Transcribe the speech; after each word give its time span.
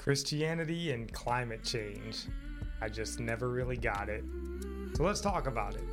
Christianity 0.00 0.92
and 0.92 1.12
climate 1.12 1.62
change. 1.62 2.24
I 2.80 2.88
just 2.88 3.20
never 3.20 3.50
really 3.50 3.76
got 3.76 4.08
it. 4.08 4.24
So 4.96 5.02
let's 5.02 5.20
talk 5.20 5.46
about 5.46 5.74
it. 5.74 5.84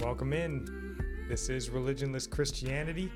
Welcome 0.00 0.32
in. 0.32 0.98
This 1.28 1.48
is 1.48 1.68
Religionless 1.68 2.28
Christianity. 2.28 3.08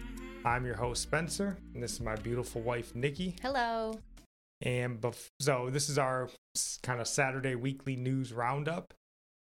I'm 0.44 0.64
your 0.64 0.76
host, 0.76 1.02
Spencer, 1.02 1.58
and 1.74 1.82
this 1.82 1.94
is 1.94 2.00
my 2.02 2.14
beautiful 2.14 2.60
wife, 2.60 2.94
Nikki. 2.94 3.34
Hello. 3.42 3.98
And 4.60 5.00
bef- 5.00 5.26
so 5.40 5.70
this 5.72 5.88
is 5.88 5.98
our 5.98 6.28
kind 6.84 7.00
of 7.00 7.08
Saturday 7.08 7.56
weekly 7.56 7.96
news 7.96 8.32
roundup. 8.32 8.94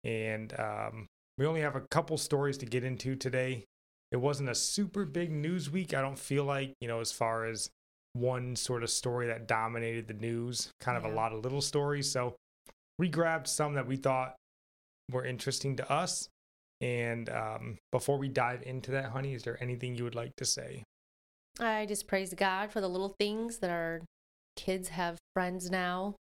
And 0.03 0.59
um, 0.59 1.09
we 1.41 1.47
only 1.47 1.63
have 1.63 1.75
a 1.75 1.81
couple 1.81 2.19
stories 2.19 2.59
to 2.59 2.67
get 2.67 2.85
into 2.85 3.17
today. 3.17 3.65
It 4.13 4.19
wasn't 4.19 4.51
a 4.51 4.55
super 4.55 5.07
big 5.07 5.33
news 5.33 5.71
week. 5.71 5.95
I 5.95 6.03
don't 6.03 6.19
feel 6.19 6.45
like, 6.45 6.75
you 6.83 6.87
know, 6.87 7.01
as 7.01 7.13
far 7.13 7.47
as 7.47 7.71
one 8.13 8.57
sort 8.57 8.83
of 8.83 8.91
story 8.91 9.29
that 9.29 9.49
dominated 9.49 10.07
the 10.07 10.13
news, 10.13 10.71
kind 10.81 10.99
of 10.99 11.05
Yeah. 11.05 11.13
a 11.13 11.15
lot 11.15 11.33
of 11.33 11.43
little 11.43 11.63
stories. 11.63 12.13
So 12.13 12.37
we 12.99 13.09
grabbed 13.09 13.49
some 13.49 13.73
that 13.75 13.87
we 13.87 13.97
thought 13.97 14.37
were 15.11 15.25
interesting 15.25 15.77
to 15.77 15.91
us. 15.91 16.29
And 16.83 17.31
um, 17.31 17.79
before 17.91 18.19
we 18.19 18.29
dive 18.29 18.63
into 18.67 18.91
that, 18.91 19.07
honey, 19.07 19.33
is 19.33 19.43
there 19.43 19.57
anything 19.63 19.95
you 19.95 20.05
would 20.05 20.15
like 20.15 20.37
to 20.37 20.45
say? 20.45 20.83
I 21.59 21.87
just 21.87 22.07
praise 22.07 22.35
God 22.35 22.71
for 22.71 22.83
the 22.83 22.89
little 22.89 23.15
things 23.19 23.59
that 23.59 23.71
our 23.71 24.03
kids 24.57 24.89
have 24.91 25.17
friends 25.35 25.71
now, 25.71 26.17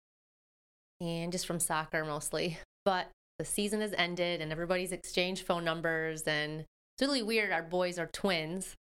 and 1.01 1.29
just 1.29 1.45
from 1.45 1.59
soccer 1.59 2.05
mostly. 2.05 2.57
But 2.85 3.09
the 3.39 3.45
season 3.45 3.81
has 3.81 3.93
ended, 3.97 4.41
and 4.41 4.51
everybody's 4.51 4.91
exchanged 4.91 5.45
phone 5.45 5.63
numbers, 5.63 6.23
and 6.23 6.59
it's 6.61 7.01
really 7.01 7.23
weird. 7.23 7.51
Our 7.51 7.63
boys 7.63 7.97
are 7.97 8.07
twins, 8.07 8.75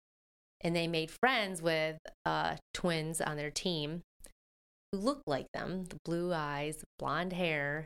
and 0.62 0.76
they 0.76 0.88
made 0.88 1.12
friends 1.12 1.62
with 1.62 1.98
uh, 2.26 2.56
twins 2.74 3.22
on 3.22 3.38
their 3.38 3.52
team 3.52 4.02
who 4.92 4.98
look 4.98 5.22
like 5.28 5.48
them 5.54 5.86
the 5.86 5.98
blue 6.04 6.34
eyes, 6.34 6.84
blonde 6.98 7.34
hair. 7.34 7.86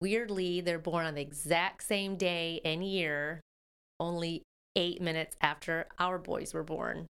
Weirdly, 0.00 0.60
they're 0.60 0.78
born 0.78 1.06
on 1.06 1.14
the 1.14 1.22
exact 1.22 1.84
same 1.84 2.16
day 2.16 2.60
and 2.64 2.84
year, 2.84 3.40
only 4.00 4.42
eight 4.76 5.00
minutes 5.00 5.36
after 5.40 5.86
our 5.98 6.18
boys 6.18 6.52
were 6.52 6.64
born. 6.64 7.06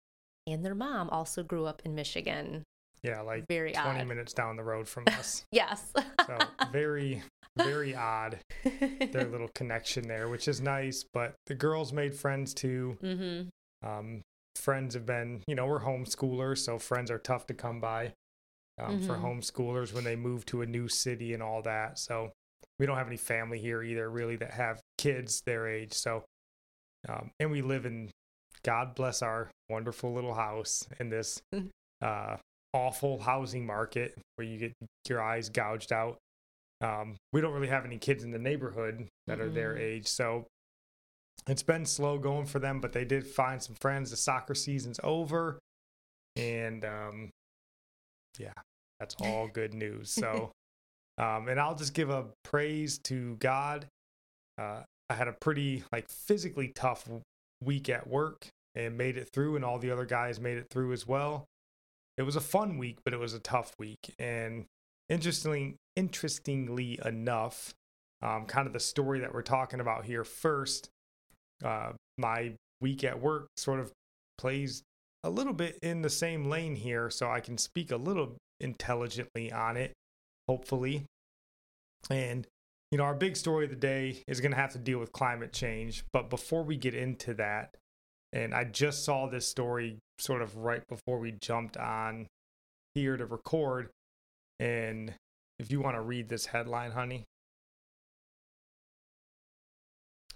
And 0.46 0.64
their 0.64 0.74
mom 0.74 1.10
also 1.10 1.42
grew 1.42 1.66
up 1.66 1.82
in 1.84 1.94
Michigan. 1.94 2.64
Yeah, 3.02 3.20
like 3.22 3.46
Very 3.48 3.72
20 3.72 4.00
odd. 4.00 4.06
minutes 4.06 4.32
down 4.32 4.56
the 4.56 4.62
road 4.64 4.86
from 4.88 5.04
us. 5.18 5.44
Yes. 5.52 5.92
So 6.26 6.38
very, 6.72 7.22
very 7.56 7.94
odd. 7.94 8.38
Their 8.64 9.24
little 9.30 9.48
connection 9.54 10.06
there, 10.06 10.28
which 10.28 10.48
is 10.48 10.60
nice. 10.60 11.04
But 11.12 11.34
the 11.46 11.54
girls 11.54 11.92
made 11.92 12.14
friends 12.14 12.52
too. 12.54 12.98
mm-hmm. 13.02 13.48
Um, 13.88 14.20
friends 14.56 14.92
have 14.94 15.06
been, 15.06 15.42
you 15.46 15.54
know, 15.54 15.66
we're 15.66 15.80
homeschoolers, 15.80 16.58
so 16.58 16.78
friends 16.78 17.10
are 17.10 17.18
tough 17.18 17.46
to 17.46 17.54
come 17.54 17.80
by 17.80 18.12
um, 18.78 19.00
for 19.02 19.14
Mhm. 19.14 19.22
homeschoolers 19.22 19.92
when 19.94 20.04
they 20.04 20.16
move 20.16 20.44
to 20.46 20.60
a 20.62 20.66
new 20.66 20.86
city 20.88 21.32
and 21.34 21.42
all 21.42 21.62
that. 21.62 21.98
So 21.98 22.32
we 22.78 22.84
don't 22.86 22.96
have 22.98 23.06
any 23.06 23.16
family 23.16 23.58
here 23.58 23.82
either, 23.82 24.08
really, 24.10 24.36
that 24.36 24.52
have 24.52 24.80
kids 24.98 25.40
their 25.46 25.66
age. 25.66 25.92
So, 25.94 26.24
um, 27.08 27.30
and 27.40 27.50
we 27.50 27.62
live 27.62 27.84
in, 27.86 28.10
God 28.62 28.94
bless 28.94 29.22
our 29.22 29.50
wonderful 29.70 30.12
little 30.12 30.34
house 30.34 30.86
in 30.98 31.08
this 31.10 31.40
uh, 32.02 32.36
awful 32.72 33.18
housing 33.18 33.66
market 33.66 34.16
where 34.36 34.46
you 34.46 34.58
get 34.58 34.72
your 35.08 35.22
eyes 35.22 35.48
gouged 35.48 35.92
out. 35.92 36.18
Um, 36.80 37.16
we 37.32 37.40
don't 37.40 37.52
really 37.52 37.68
have 37.68 37.84
any 37.84 37.98
kids 37.98 38.24
in 38.24 38.30
the 38.30 38.38
neighborhood 38.38 39.06
that 39.26 39.40
are 39.40 39.50
their 39.50 39.76
age. 39.76 40.06
So 40.06 40.46
it's 41.46 41.62
been 41.62 41.84
slow 41.84 42.18
going 42.18 42.46
for 42.46 42.58
them, 42.58 42.80
but 42.80 42.92
they 42.92 43.04
did 43.04 43.26
find 43.26 43.62
some 43.62 43.74
friends. 43.80 44.10
The 44.10 44.16
soccer 44.16 44.54
season's 44.54 45.00
over. 45.02 45.58
And 46.36 46.84
um, 46.84 47.30
yeah, 48.38 48.52
that's 48.98 49.14
all 49.20 49.48
good 49.52 49.74
news. 49.74 50.10
So, 50.10 50.52
um, 51.18 51.48
and 51.48 51.60
I'll 51.60 51.74
just 51.74 51.94
give 51.94 52.10
a 52.10 52.26
praise 52.44 52.98
to 53.04 53.36
God. 53.36 53.86
Uh, 54.58 54.82
I 55.08 55.14
had 55.14 55.28
a 55.28 55.32
pretty 55.32 55.82
like 55.92 56.08
physically 56.08 56.72
tough 56.74 57.08
week 57.62 57.88
at 57.88 58.06
work 58.06 58.46
and 58.74 58.96
made 58.96 59.16
it 59.16 59.28
through, 59.32 59.56
and 59.56 59.64
all 59.64 59.78
the 59.78 59.90
other 59.90 60.04
guys 60.04 60.40
made 60.40 60.56
it 60.56 60.68
through 60.70 60.92
as 60.92 61.06
well. 61.06 61.46
It 62.20 62.24
was 62.26 62.36
a 62.36 62.40
fun 62.42 62.76
week, 62.76 62.98
but 63.02 63.14
it 63.14 63.18
was 63.18 63.32
a 63.32 63.38
tough 63.38 63.72
week. 63.78 64.14
And 64.18 64.66
interestingly, 65.08 65.76
interestingly 65.96 67.00
enough, 67.02 67.72
um, 68.20 68.44
kind 68.44 68.66
of 68.66 68.74
the 68.74 68.78
story 68.78 69.20
that 69.20 69.32
we're 69.32 69.40
talking 69.40 69.80
about 69.80 70.04
here 70.04 70.22
first, 70.22 70.90
uh, 71.64 71.92
my 72.18 72.52
week 72.78 73.04
at 73.04 73.22
work 73.22 73.46
sort 73.56 73.80
of 73.80 73.90
plays 74.36 74.82
a 75.24 75.30
little 75.30 75.54
bit 75.54 75.78
in 75.82 76.02
the 76.02 76.10
same 76.10 76.44
lane 76.44 76.76
here, 76.76 77.08
so 77.08 77.30
I 77.30 77.40
can 77.40 77.56
speak 77.56 77.90
a 77.90 77.96
little 77.96 78.36
intelligently 78.60 79.50
on 79.50 79.78
it, 79.78 79.94
hopefully. 80.46 81.06
And, 82.10 82.46
you 82.90 82.98
know, 82.98 83.04
our 83.04 83.14
big 83.14 83.34
story 83.34 83.64
of 83.64 83.70
the 83.70 83.76
day 83.76 84.22
is 84.28 84.42
going 84.42 84.52
to 84.52 84.58
have 84.58 84.72
to 84.72 84.78
deal 84.78 84.98
with 84.98 85.12
climate 85.12 85.54
change. 85.54 86.04
But 86.12 86.28
before 86.28 86.64
we 86.64 86.76
get 86.76 86.94
into 86.94 87.32
that, 87.34 87.76
and 88.32 88.54
I 88.54 88.64
just 88.64 89.04
saw 89.04 89.26
this 89.26 89.46
story 89.46 89.98
sort 90.18 90.42
of 90.42 90.56
right 90.56 90.82
before 90.88 91.18
we 91.18 91.32
jumped 91.32 91.76
on 91.76 92.26
here 92.94 93.16
to 93.16 93.26
record. 93.26 93.90
And 94.58 95.14
if 95.58 95.70
you 95.70 95.80
want 95.80 95.96
to 95.96 96.02
read 96.02 96.28
this 96.28 96.46
headline, 96.46 96.92
honey. 96.92 97.24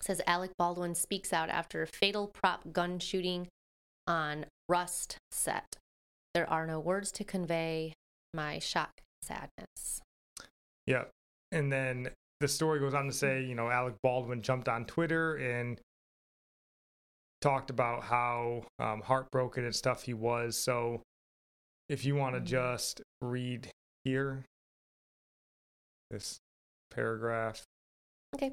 says 0.00 0.20
Alec 0.26 0.50
Baldwin 0.58 0.94
speaks 0.94 1.32
out 1.32 1.48
after 1.48 1.86
fatal 1.86 2.26
prop 2.26 2.72
gun 2.72 2.98
shooting 2.98 3.48
on 4.06 4.44
Rust 4.68 5.16
set. 5.30 5.76
There 6.34 6.48
are 6.50 6.66
no 6.66 6.78
words 6.78 7.10
to 7.12 7.24
convey 7.24 7.94
my 8.34 8.58
shock 8.58 8.90
and 8.98 9.26
sadness. 9.26 10.02
Yeah. 10.86 11.04
And 11.52 11.72
then 11.72 12.10
the 12.40 12.48
story 12.48 12.80
goes 12.80 12.92
on 12.92 13.06
to 13.06 13.12
say, 13.12 13.42
you 13.42 13.54
know, 13.54 13.70
Alec 13.70 13.94
Baldwin 14.02 14.42
jumped 14.42 14.68
on 14.68 14.84
Twitter 14.84 15.36
and 15.36 15.80
talked 17.44 17.68
about 17.68 18.02
how 18.04 18.64
um, 18.78 19.02
heartbroken 19.02 19.64
and 19.64 19.74
stuff 19.74 20.02
he 20.02 20.14
was. 20.14 20.56
So 20.56 21.02
if 21.90 22.04
you 22.04 22.16
want 22.16 22.34
to 22.36 22.40
Mhm. 22.40 22.46
just 22.46 23.02
read 23.20 23.70
here, 24.02 24.44
this 26.10 26.38
paragraph. 26.90 27.62
Okay. 28.34 28.52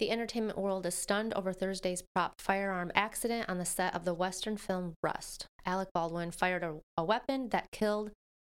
The 0.00 0.10
entertainment 0.10 0.58
world 0.58 0.84
is 0.86 0.96
stunned 0.96 1.32
over 1.34 1.52
Thursday's 1.52 2.02
prop 2.14 2.40
firearm 2.40 2.90
accident 2.96 3.48
on 3.48 3.58
the 3.58 3.64
set 3.64 3.94
of 3.94 4.04
the 4.04 4.12
Western 4.12 4.56
film 4.56 4.94
Rust. 5.02 5.46
Alec 5.64 5.88
Baldwin 5.94 6.32
fired 6.32 6.64
a, 6.64 6.80
a 6.96 7.04
weapon 7.04 7.50
that 7.50 7.70
killed 7.70 8.10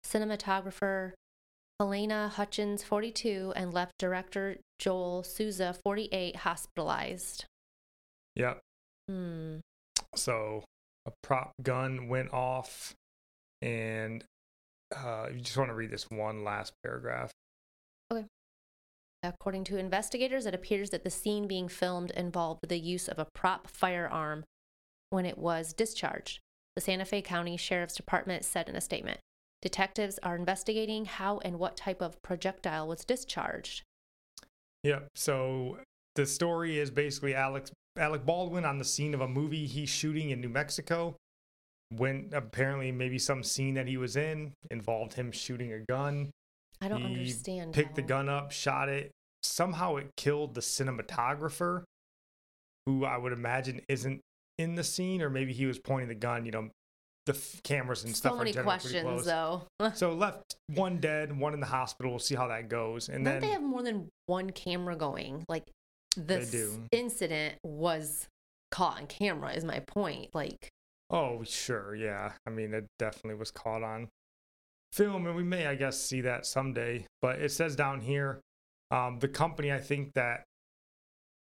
cinematographer 0.04 1.12
Helena 1.78 2.28
Hutchins, 2.28 2.82
42, 2.82 3.52
and 3.54 3.72
left 3.72 3.92
director 3.98 4.56
Joel 4.80 5.22
Souza, 5.22 5.72
48, 5.84 6.36
hospitalized. 6.36 7.44
Yep. 8.34 8.60
Hmm. 9.08 9.58
So 10.14 10.64
a 11.06 11.12
prop 11.22 11.52
gun 11.62 12.08
went 12.08 12.32
off, 12.32 12.94
and 13.62 14.24
uh, 14.94 15.28
you 15.32 15.40
just 15.40 15.56
want 15.56 15.70
to 15.70 15.74
read 15.74 15.90
this 15.90 16.06
one 16.10 16.44
last 16.44 16.72
paragraph. 16.84 17.30
Okay. 18.12 18.24
According 19.22 19.64
to 19.64 19.78
investigators, 19.78 20.46
it 20.46 20.54
appears 20.54 20.90
that 20.90 21.04
the 21.04 21.10
scene 21.10 21.48
being 21.48 21.68
filmed 21.68 22.10
involved 22.12 22.68
the 22.68 22.78
use 22.78 23.08
of 23.08 23.18
a 23.18 23.26
prop 23.34 23.68
firearm 23.68 24.44
when 25.10 25.26
it 25.26 25.38
was 25.38 25.72
discharged, 25.72 26.40
the 26.76 26.82
Santa 26.82 27.04
Fe 27.04 27.22
County 27.22 27.56
Sheriff's 27.56 27.96
Department 27.96 28.44
said 28.44 28.68
in 28.68 28.76
a 28.76 28.80
statement. 28.80 29.18
Detectives 29.60 30.18
are 30.22 30.36
investigating 30.36 31.06
how 31.06 31.38
and 31.38 31.58
what 31.58 31.76
type 31.76 32.00
of 32.00 32.20
projectile 32.22 32.86
was 32.86 33.04
discharged. 33.04 33.82
Yep. 34.84 35.08
So 35.16 35.78
the 36.14 36.26
story 36.26 36.78
is 36.78 36.90
basically 36.90 37.34
Alex 37.34 37.72
Alec 37.98 38.24
Baldwin 38.24 38.64
on 38.64 38.78
the 38.78 38.84
scene 38.84 39.14
of 39.14 39.20
a 39.20 39.28
movie 39.28 39.66
he's 39.66 39.88
shooting 39.88 40.30
in 40.30 40.40
New 40.40 40.48
Mexico. 40.48 41.16
When 41.90 42.30
apparently 42.32 42.92
maybe 42.92 43.18
some 43.18 43.42
scene 43.42 43.74
that 43.74 43.86
he 43.86 43.96
was 43.96 44.16
in 44.16 44.52
involved 44.70 45.14
him 45.14 45.32
shooting 45.32 45.72
a 45.72 45.78
gun. 45.78 46.30
I 46.80 46.88
don't 46.88 47.00
He 47.00 47.06
understand. 47.06 47.72
Picked 47.72 47.96
the 47.96 48.02
gun 48.02 48.28
up, 48.28 48.52
shot 48.52 48.88
it. 48.88 49.10
Somehow 49.42 49.96
it 49.96 50.08
killed 50.16 50.54
the 50.54 50.60
cinematographer, 50.60 51.84
who 52.86 53.04
I 53.04 53.16
would 53.16 53.32
imagine 53.32 53.80
isn't 53.88 54.20
in 54.58 54.74
the 54.74 54.84
scene, 54.84 55.22
or 55.22 55.30
maybe 55.30 55.52
he 55.52 55.64
was 55.66 55.78
pointing 55.78 56.08
the 56.08 56.14
gun. 56.14 56.44
You 56.44 56.52
know, 56.52 56.70
the 57.26 57.32
f- 57.32 57.62
cameras 57.62 58.04
and 58.04 58.14
stuff 58.14 58.32
so 58.32 58.36
are 58.36 58.44
many 58.44 58.52
questions, 58.52 59.02
close. 59.02 59.24
though. 59.24 59.62
So 59.94 60.12
left 60.14 60.56
one 60.74 60.98
dead, 60.98 61.36
one 61.38 61.54
in 61.54 61.60
the 61.60 61.66
hospital. 61.66 62.12
We'll 62.12 62.18
see 62.18 62.34
how 62.34 62.48
that 62.48 62.68
goes, 62.68 63.08
and 63.08 63.24
Don't 63.24 63.34
then 63.34 63.42
they 63.42 63.48
have 63.48 63.62
more 63.62 63.82
than 63.82 64.08
one 64.26 64.50
camera 64.50 64.94
going? 64.96 65.44
Like 65.48 65.64
this 66.26 66.78
incident 66.92 67.56
was 67.62 68.28
caught 68.70 68.98
on 68.98 69.06
camera. 69.06 69.52
Is 69.52 69.64
my 69.64 69.80
point? 69.80 70.34
Like 70.34 70.70
Oh, 71.10 71.42
sure. 71.44 71.94
Yeah. 71.94 72.32
I 72.46 72.50
mean, 72.50 72.74
it 72.74 72.86
definitely 72.98 73.38
was 73.38 73.50
caught 73.50 73.82
on 73.82 74.08
film, 74.92 75.26
and 75.26 75.36
we 75.36 75.42
may, 75.42 75.66
I 75.66 75.74
guess, 75.74 75.98
see 75.98 76.20
that 76.22 76.46
someday. 76.46 77.06
But 77.22 77.38
it 77.40 77.52
says 77.52 77.76
down 77.76 78.00
here 78.00 78.40
um, 78.90 79.18
the 79.18 79.28
company, 79.28 79.72
I 79.72 79.78
think, 79.80 80.12
that 80.14 80.44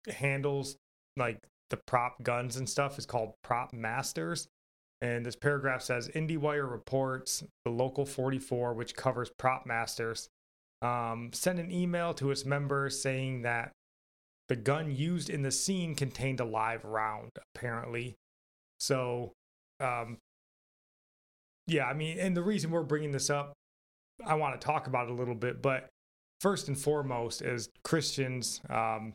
handles 0.10 0.78
like 1.18 1.40
the 1.70 1.78
prop 1.78 2.24
guns 2.24 2.56
and 2.56 2.70
stuff 2.70 2.98
is 2.98 3.06
called 3.06 3.34
Prop 3.44 3.74
Masters. 3.74 4.48
And 5.02 5.26
this 5.26 5.36
paragraph 5.36 5.82
says 5.82 6.10
IndieWire 6.10 6.70
reports 6.70 7.44
the 7.64 7.72
Local 7.72 8.06
44, 8.06 8.74
which 8.74 8.96
covers 8.96 9.32
Prop 9.38 9.66
Masters, 9.66 10.28
um, 10.82 11.32
sent 11.34 11.60
an 11.60 11.72
email 11.72 12.14
to 12.16 12.32
its 12.32 12.46
members 12.46 13.02
saying 13.02 13.44
that 13.44 13.72
the 14.50 14.56
gun 14.56 14.92
used 14.94 15.30
in 15.30 15.44
the 15.44 15.52
scene 15.52 15.96
contained 15.96 16.40
a 16.40 16.46
live 16.46 16.84
round, 16.84 17.30
apparently. 17.56 18.16
So, 18.80 19.34
um, 19.80 20.18
yeah, 21.68 21.86
I 21.86 21.94
mean, 21.94 22.20
and 22.20 22.36
the 22.36 22.42
reason 22.42 22.72
we're 22.72 22.84
bringing 22.84 23.12
this 23.12 23.30
up, 23.30 23.54
I 24.26 24.36
want 24.36 24.60
to 24.60 24.66
talk 24.66 24.88
about 24.88 25.08
it 25.08 25.12
a 25.12 25.14
little 25.14 25.36
bit, 25.36 25.62
but 25.62 25.88
first 26.42 26.68
and 26.68 26.78
foremost, 26.78 27.42
as 27.42 27.70
Christians, 27.84 28.60
um, 28.70 29.14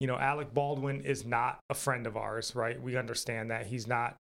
you 0.00 0.06
know, 0.06 0.16
Alec 0.16 0.54
Baldwin 0.54 1.00
is 1.02 1.24
not 1.26 1.58
a 1.68 1.74
friend 1.74 2.06
of 2.06 2.16
ours, 2.16 2.54
right? 2.54 2.80
We 2.80 2.96
understand 2.96 3.50
that 3.50 3.66
he's 3.66 3.86
not 3.86 4.16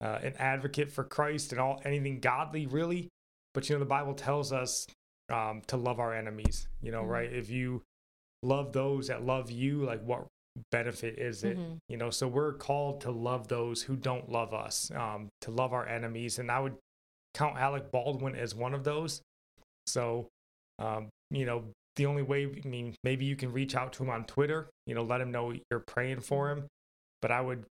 uh, 0.00 0.18
an 0.22 0.34
advocate 0.38 0.92
for 0.92 1.02
Christ 1.02 1.52
and 1.52 1.60
all 1.60 1.80
anything 1.84 2.20
godly, 2.20 2.66
really. 2.66 3.08
But 3.54 3.68
you 3.68 3.74
know, 3.74 3.80
the 3.80 3.86
Bible 3.86 4.14
tells 4.14 4.52
us 4.52 4.86
um, 5.30 5.62
to 5.66 5.76
love 5.76 5.98
our 5.98 6.14
enemies. 6.14 6.68
You 6.80 6.92
know, 6.92 7.02
Mhm. 7.02 7.08
right? 7.08 7.32
If 7.32 7.50
you 7.50 7.82
love 8.42 8.72
those 8.72 9.08
that 9.08 9.24
love 9.24 9.50
you, 9.50 9.84
like 9.84 10.02
what 10.02 10.26
benefit 10.70 11.18
is 11.18 11.44
it? 11.44 11.56
Mhm. 11.56 11.78
You 11.88 11.96
know, 11.96 12.10
so 12.10 12.26
we're 12.26 12.52
called 12.54 13.00
to 13.02 13.10
love 13.10 13.48
those 13.48 13.82
who 13.82 13.96
don't 13.96 14.28
love 14.28 14.52
us, 14.54 14.90
um, 14.92 15.28
to 15.42 15.50
love 15.50 15.72
our 15.72 15.86
enemies, 15.86 16.38
and 16.38 16.50
I 16.50 16.60
would 16.60 16.76
count 17.34 17.56
Alec 17.56 17.90
Baldwin 17.90 18.34
as 18.34 18.54
one 18.54 18.74
of 18.74 18.84
those. 18.84 19.22
So, 19.86 20.28
um, 20.78 21.08
you 21.30 21.44
know, 21.46 21.72
the 21.96 22.06
only 22.06 22.22
way, 22.22 22.46
I 22.46 22.66
mean, 22.68 22.94
maybe 23.04 23.24
you 23.24 23.36
can 23.36 23.52
reach 23.52 23.74
out 23.74 23.92
to 23.94 24.02
him 24.04 24.10
on 24.10 24.24
Twitter, 24.24 24.70
you 24.86 24.94
know, 24.94 25.02
let 25.02 25.20
him 25.20 25.30
know 25.30 25.52
you're 25.70 25.84
praying 25.86 26.20
for 26.20 26.50
him. 26.50 26.66
But 27.20 27.32
I 27.32 27.40
would 27.40 27.64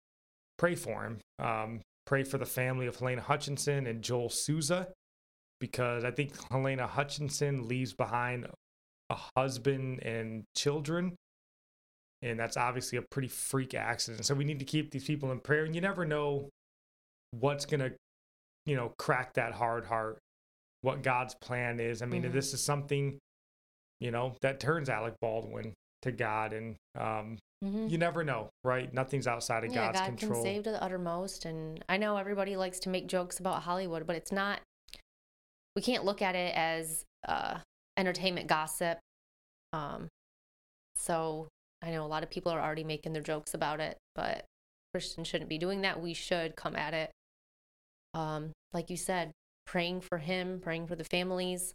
pray 0.57 0.75
for 0.75 1.03
him. 1.05 1.19
Um, 1.39 1.81
pray 2.05 2.23
for 2.23 2.37
the 2.37 2.45
family 2.45 2.87
of 2.87 2.97
Helena 2.97 3.21
Hutchinson 3.21 3.87
and 3.87 4.01
Joel 4.01 4.29
Souza, 4.29 4.93
because 5.59 6.03
I 6.03 6.11
think 6.11 6.33
Helena 6.51 6.87
Hutchinson 6.87 7.67
leaves 7.67 7.93
behind 7.93 8.47
a 9.09 9.17
husband 9.37 10.03
and 10.03 10.43
children. 10.55 11.15
And 12.21 12.39
that's 12.39 12.57
obviously 12.57 12.97
a 12.97 13.03
pretty 13.03 13.27
freak 13.27 13.73
accident. 13.75 14.25
So 14.25 14.33
we 14.33 14.43
need 14.43 14.59
to 14.59 14.65
keep 14.65 14.91
these 14.91 15.05
people 15.05 15.31
in 15.31 15.39
prayer. 15.39 15.65
And 15.65 15.75
you 15.75 15.81
never 15.81 16.03
know 16.05 16.49
what's 17.31 17.65
going 17.65 17.79
to, 17.81 17.93
you 18.65 18.75
know, 18.75 18.91
crack 18.97 19.33
that 19.35 19.53
hard 19.53 19.85
heart, 19.85 20.17
what 20.81 21.03
God's 21.03 21.35
plan 21.35 21.79
is. 21.79 22.01
I 22.01 22.05
mean, 22.05 22.25
if 22.25 22.31
Mhm. 22.31 22.33
this 22.35 22.53
is 22.53 22.63
something, 22.63 23.19
you 23.99 24.11
know, 24.11 24.35
that 24.41 24.59
turns 24.59 24.89
Alec 24.89 25.13
Baldwin 25.21 25.73
to 26.01 26.11
God. 26.11 26.53
And 26.53 26.75
um, 26.95 27.37
mhm. 27.63 27.89
you 27.89 27.97
never 27.99 28.23
know, 28.23 28.49
right? 28.63 28.91
Nothing's 28.91 29.27
outside 29.27 29.63
of 29.63 29.71
yeah, 29.71 29.85
God's 29.85 29.99
God 29.99 30.05
control. 30.07 30.33
can 30.33 30.43
save 30.43 30.63
to 30.63 30.71
the 30.71 30.83
uttermost. 30.83 31.45
And 31.45 31.83
I 31.87 31.97
know 31.97 32.17
everybody 32.17 32.55
likes 32.57 32.79
to 32.79 32.89
make 32.89 33.07
jokes 33.07 33.39
about 33.39 33.63
Hollywood, 33.63 34.07
but 34.07 34.15
it's 34.15 34.31
not. 34.31 34.59
We 35.75 35.83
can't 35.83 36.03
look 36.03 36.23
at 36.23 36.33
it 36.35 36.55
as 36.55 37.05
uh, 37.27 37.59
entertainment 37.97 38.47
gossip. 38.47 38.99
Um, 39.73 40.07
so 40.95 41.47
I 41.81 41.91
know 41.91 42.05
a 42.05 42.07
lot 42.07 42.23
of 42.23 42.29
people 42.29 42.51
are 42.51 42.61
already 42.61 42.83
making 42.83 43.13
their 43.13 43.21
jokes 43.21 43.53
about 43.53 43.79
it, 43.79 43.97
but 44.15 44.45
Christians 44.93 45.27
shouldn't 45.27 45.49
be 45.49 45.57
doing 45.57 45.81
that. 45.81 46.01
We 46.01 46.13
should 46.13 46.55
come 46.55 46.75
at 46.75 46.93
it, 46.93 47.11
um, 48.13 48.51
like 48.73 48.89
you 48.89 48.97
said, 48.97 49.31
praying 49.65 50.01
for 50.01 50.17
him, 50.17 50.59
praying 50.61 50.87
for 50.87 50.95
the 50.95 51.03
families. 51.03 51.73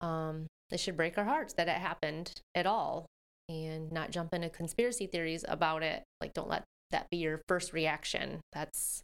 Um, 0.00 0.46
it 0.70 0.80
should 0.80 0.96
break 0.96 1.18
our 1.18 1.24
hearts 1.24 1.54
that 1.54 1.68
it 1.68 1.76
happened 1.76 2.32
at 2.54 2.66
all 2.66 3.06
and 3.48 3.90
not 3.92 4.10
jump 4.10 4.34
into 4.34 4.50
conspiracy 4.50 5.06
theories 5.06 5.44
about 5.48 5.82
it. 5.82 6.02
Like, 6.20 6.32
don't 6.32 6.48
let 6.48 6.64
that 6.90 7.08
be 7.10 7.18
your 7.18 7.40
first 7.48 7.72
reaction. 7.72 8.40
That's 8.52 9.02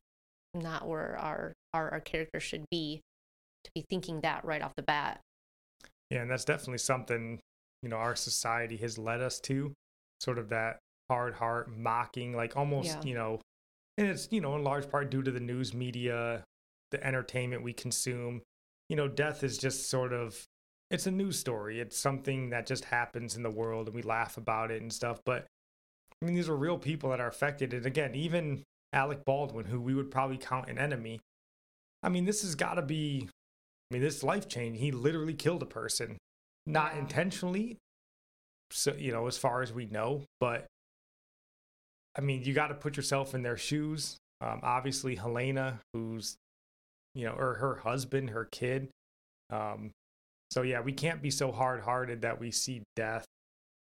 not 0.54 0.86
where 0.86 1.16
our 1.18 1.52
our, 1.74 1.90
our 1.90 2.00
character 2.00 2.40
should 2.40 2.64
be 2.70 3.00
to 3.64 3.70
be 3.74 3.84
thinking 3.88 4.20
that 4.20 4.44
right 4.44 4.62
off 4.62 4.74
the 4.76 4.82
bat. 4.82 5.20
Yeah, 6.10 6.22
and 6.22 6.30
that's 6.30 6.44
definitely 6.44 6.78
something, 6.78 7.38
you 7.82 7.88
know, 7.88 7.96
our 7.96 8.16
society 8.16 8.76
has 8.78 8.98
led 8.98 9.20
us 9.20 9.40
to 9.40 9.72
sort 10.20 10.38
of 10.38 10.48
that 10.48 10.78
hard 11.10 11.34
heart 11.34 11.70
mocking, 11.70 12.34
like 12.34 12.56
almost, 12.56 12.88
Yeah. 12.88 13.02
you 13.04 13.14
know, 13.14 13.40
and 13.96 14.08
it's, 14.08 14.28
you 14.30 14.40
know, 14.40 14.54
in 14.56 14.64
large 14.64 14.90
part 14.90 15.10
due 15.10 15.22
to 15.22 15.30
the 15.30 15.40
news 15.40 15.74
media, 15.74 16.44
the 16.90 17.04
entertainment 17.04 17.62
we 17.62 17.72
consume. 17.72 18.42
You 18.88 18.96
know, 18.96 19.08
death 19.08 19.42
is 19.42 19.58
just 19.58 19.90
sort 19.90 20.12
of, 20.12 20.44
it's 20.90 21.06
a 21.06 21.10
news 21.10 21.38
story. 21.38 21.80
It's 21.80 21.96
something 21.98 22.50
that 22.50 22.66
just 22.66 22.86
happens 22.86 23.36
in 23.36 23.42
the 23.42 23.50
world 23.50 23.88
and 23.88 23.94
we 23.94 24.02
laugh 24.02 24.36
about 24.36 24.70
it 24.70 24.80
and 24.80 24.92
stuff. 24.92 25.20
But 25.26 25.46
I 26.22 26.24
mean, 26.24 26.34
these 26.34 26.48
are 26.48 26.56
real 26.56 26.78
people 26.78 27.10
that 27.10 27.20
are 27.20 27.28
affected. 27.28 27.74
And 27.74 27.84
again, 27.86 28.14
even 28.14 28.62
Alec 28.92 29.24
Baldwin, 29.24 29.66
who 29.66 29.80
we 29.80 29.94
would 29.94 30.10
probably 30.10 30.38
count 30.38 30.68
an 30.70 30.78
enemy, 30.78 31.20
I 32.02 32.08
mean, 32.08 32.24
this 32.24 32.42
has 32.42 32.54
got 32.54 32.74
to 32.74 32.82
be, 32.82 33.28
I 33.90 33.94
mean, 33.94 34.02
this 34.02 34.22
life 34.22 34.48
change. 34.48 34.78
He 34.78 34.92
literally 34.92 35.34
killed 35.34 35.62
a 35.62 35.66
person, 35.66 36.18
not 36.66 36.94
Yeah. 36.94 37.00
intentionally. 37.00 37.78
So, 38.70 38.92
you 38.94 39.12
know, 39.12 39.26
as 39.26 39.38
far 39.38 39.62
as 39.62 39.72
we 39.72 39.86
know, 39.86 40.24
but 40.40 40.66
I 42.14 42.20
mean, 42.20 42.42
you 42.42 42.52
got 42.52 42.68
to 42.68 42.74
put 42.74 42.96
yourself 42.96 43.34
in 43.34 43.42
their 43.42 43.56
shoes. 43.56 44.16
Um, 44.40 44.60
obviously, 44.62 45.14
Helena, 45.14 45.80
who's, 45.92 46.36
you 47.14 47.24
know, 47.24 47.32
or 47.32 47.54
her 47.54 47.76
husband, 47.76 48.30
her 48.30 48.44
kid. 48.44 48.90
Um, 49.50 49.92
so, 50.50 50.62
yeah, 50.62 50.80
we 50.80 50.92
can't 50.92 51.22
be 51.22 51.30
so 51.30 51.52
hard 51.52 51.80
hearted 51.82 52.22
that 52.22 52.40
we 52.40 52.50
see 52.50 52.82
death 52.96 53.24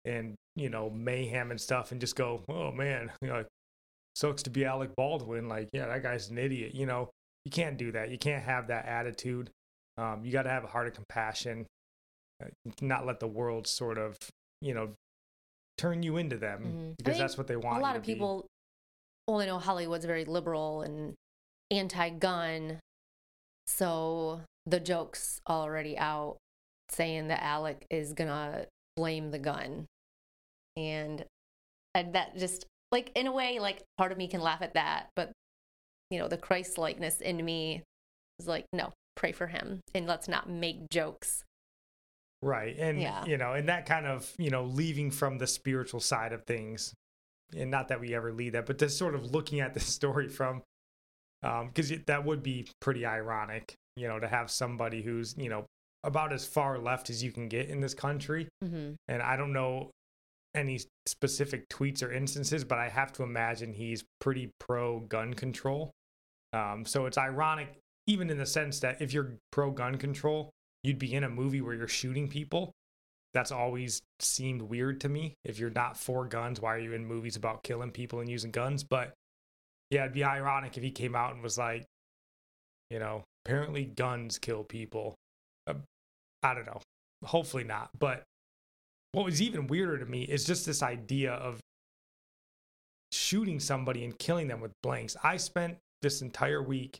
and, 0.05 0.35
you 0.55 0.69
know, 0.69 0.89
mayhem 0.89 1.51
and 1.51 1.59
stuff 1.59 1.91
and 1.91 2.01
just 2.01 2.15
go, 2.15 2.43
oh 2.49 2.71
man, 2.71 3.11
you 3.21 3.29
know, 3.29 3.45
sucks 4.15 4.43
to 4.43 4.49
be 4.49 4.65
Alec 4.65 4.95
Baldwin. 4.95 5.47
Like, 5.47 5.69
yeah, 5.73 5.87
that 5.87 6.03
guy's 6.03 6.29
an 6.29 6.37
idiot. 6.37 6.75
You 6.75 6.85
know, 6.85 7.09
you 7.45 7.51
can't 7.51 7.77
do 7.77 7.91
that. 7.93 8.11
You 8.11 8.17
can't 8.17 8.43
have 8.43 8.67
that 8.67 8.85
attitude. 8.85 9.49
Um, 9.97 10.23
you 10.23 10.31
got 10.31 10.43
to 10.43 10.49
have 10.49 10.63
a 10.63 10.67
heart 10.67 10.87
of 10.87 10.93
compassion, 10.93 11.65
uh, 12.43 12.47
not 12.81 13.05
let 13.05 13.19
the 13.19 13.27
world 13.27 13.67
sort 13.67 13.97
of, 13.97 14.17
you 14.61 14.73
know, 14.73 14.93
turn 15.77 16.03
you 16.03 16.17
into 16.17 16.37
them 16.37 16.63
Mhm. 16.63 16.97
Because 16.97 17.17
that's 17.17 17.37
what 17.37 17.47
they 17.47 17.55
want. 17.55 17.79
a 17.79 17.81
lot 17.81 17.95
of 17.95 18.01
to 18.03 18.07
be. 18.07 18.13
people 18.13 18.45
only 19.27 19.45
know 19.45 19.59
Hollywood's 19.59 20.05
very 20.05 20.25
liberal 20.25 20.81
and 20.81 21.13
anti-gun, 21.71 22.79
so 23.65 24.41
the 24.65 24.79
joke's 24.79 25.41
already 25.49 25.97
out 25.97 26.37
saying 26.89 27.27
that 27.27 27.41
Alec 27.43 27.85
is 27.89 28.13
gonna 28.13 28.65
blame 28.95 29.31
the 29.31 29.39
gun, 29.39 29.85
and 30.75 31.25
and 31.93 32.13
that 32.15 32.37
just 32.37 32.65
like 32.91 33.11
in 33.15 33.27
a 33.27 33.31
way, 33.31 33.59
like 33.59 33.83
part 33.97 34.11
of 34.11 34.17
me 34.17 34.27
can 34.27 34.41
laugh 34.41 34.61
at 34.61 34.73
that, 34.75 35.09
but 35.15 35.31
you 36.09 36.17
know 36.19 36.27
the 36.27 36.37
Christ 36.37 36.77
likeness 36.77 37.19
in 37.21 37.43
me 37.43 37.83
is 38.39 38.47
like, 38.47 38.65
no, 38.71 38.93
pray 39.17 39.33
for 39.33 39.47
him 39.47 39.81
and 39.93 40.07
let's 40.07 40.29
not 40.29 40.49
make 40.49 40.89
jokes. 40.89 41.43
Right. 42.41 42.77
And, 42.77 43.01
Yeah. 43.01 43.25
you 43.25 43.37
know, 43.37 43.53
and 43.53 43.67
that 43.67 43.85
kind 43.85 44.05
of, 44.05 44.31
you 44.37 44.49
know, 44.51 44.63
leaving 44.63 45.11
from 45.11 45.39
the 45.39 45.47
spiritual 45.47 45.99
side 45.99 46.31
of 46.31 46.45
things. 46.45 46.93
And 47.57 47.71
not 47.71 47.87
that 47.89 47.99
we 47.99 48.13
ever 48.13 48.31
lead 48.31 48.53
that, 48.53 48.65
but 48.67 48.77
just 48.77 48.97
sort 48.97 49.15
of 49.15 49.31
looking 49.31 49.59
at 49.59 49.73
the 49.73 49.79
story 49.97 50.29
from, 50.29 50.61
because 51.41 51.91
that 52.05 52.23
would 52.25 52.43
be 52.43 52.67
pretty 52.79 53.05
ironic, 53.05 53.73
you 53.95 54.07
know, 54.07 54.19
to 54.19 54.27
have 54.27 54.51
somebody 54.51 55.01
who's, 55.01 55.35
you 55.37 55.49
know, 55.49 55.65
about 56.03 56.31
as 56.31 56.45
far 56.45 56.77
left 56.77 57.09
as 57.09 57.23
you 57.23 57.31
can 57.31 57.47
get 57.49 57.69
in 57.69 57.81
this 57.81 57.93
country. 57.93 58.47
hmm 58.61 58.91
And 59.07 59.21
I 59.21 59.35
don't 59.35 59.51
know 59.51 59.89
any 60.55 60.79
specific 61.07 61.67
tweets 61.69 62.03
or 62.03 62.11
instances, 62.11 62.63
but 62.63 62.77
I 62.77 62.89
have 62.89 63.11
to 63.13 63.23
imagine 63.23 63.73
he's 63.73 64.03
pretty 64.19 64.51
pro 64.59 64.99
gun 65.01 65.33
control. 65.33 65.91
Um, 66.53 66.85
so 66.85 67.05
it's 67.07 67.17
ironic, 67.17 67.77
even 68.07 68.29
in 68.29 68.37
the 68.37 68.45
sense 68.45 68.79
that 68.79 69.01
if 69.01 69.13
you're 69.13 69.33
pro 69.51 69.71
gun 69.71 69.97
control, 69.97 70.49
you'd 70.83 70.99
be 70.99 71.13
in 71.13 71.23
a 71.23 71.29
movie 71.29 71.61
where 71.61 71.75
you're 71.75 71.87
shooting 71.87 72.27
people. 72.27 72.71
That's 73.33 73.51
always 73.51 74.01
seemed 74.19 74.61
weird 74.61 75.01
to 75.01 75.09
me. 75.09 75.35
If 75.43 75.59
you're 75.59 75.69
not 75.69 75.97
for 75.97 76.25
guns, 76.25 76.61
why 76.61 76.75
are 76.75 76.79
you 76.79 76.93
in 76.93 77.05
movies 77.05 77.35
about 77.35 77.63
killing 77.63 77.91
people 77.91 78.21
and 78.21 78.29
using 78.29 78.51
guns? 78.51 78.83
But 78.83 79.13
yeah, 79.91 80.03
it'd 80.03 80.13
be 80.13 80.23
ironic 80.23 80.77
if 80.77 80.83
he 80.83 80.91
came 80.91 81.15
out 81.15 81.33
and 81.33 81.43
was 81.43 81.57
like, 81.57 81.85
you 82.89 82.99
know, 82.99 83.23
apparently 83.45 83.85
guns 83.85 84.39
kill 84.39 84.63
people. 84.63 85.15
Uh, 85.67 85.75
I 86.41 86.53
don't 86.53 86.65
know. 86.65 86.81
Hopefully 87.23 87.63
not. 87.63 87.89
But 87.99 88.23
what 89.11 89.25
was 89.25 89.41
even 89.41 89.67
weirder 89.67 89.97
to 89.99 90.05
me 90.05 90.23
is 90.23 90.45
just 90.45 90.65
this 90.65 90.81
idea 90.81 91.33
of 91.33 91.59
shooting 93.11 93.59
somebody 93.59 94.03
and 94.03 94.17
killing 94.17 94.47
them 94.47 94.61
with 94.61 94.71
blanks. 94.83 95.15
I 95.23 95.37
spent 95.37 95.77
this 96.01 96.21
entire 96.21 96.61
week 96.61 96.99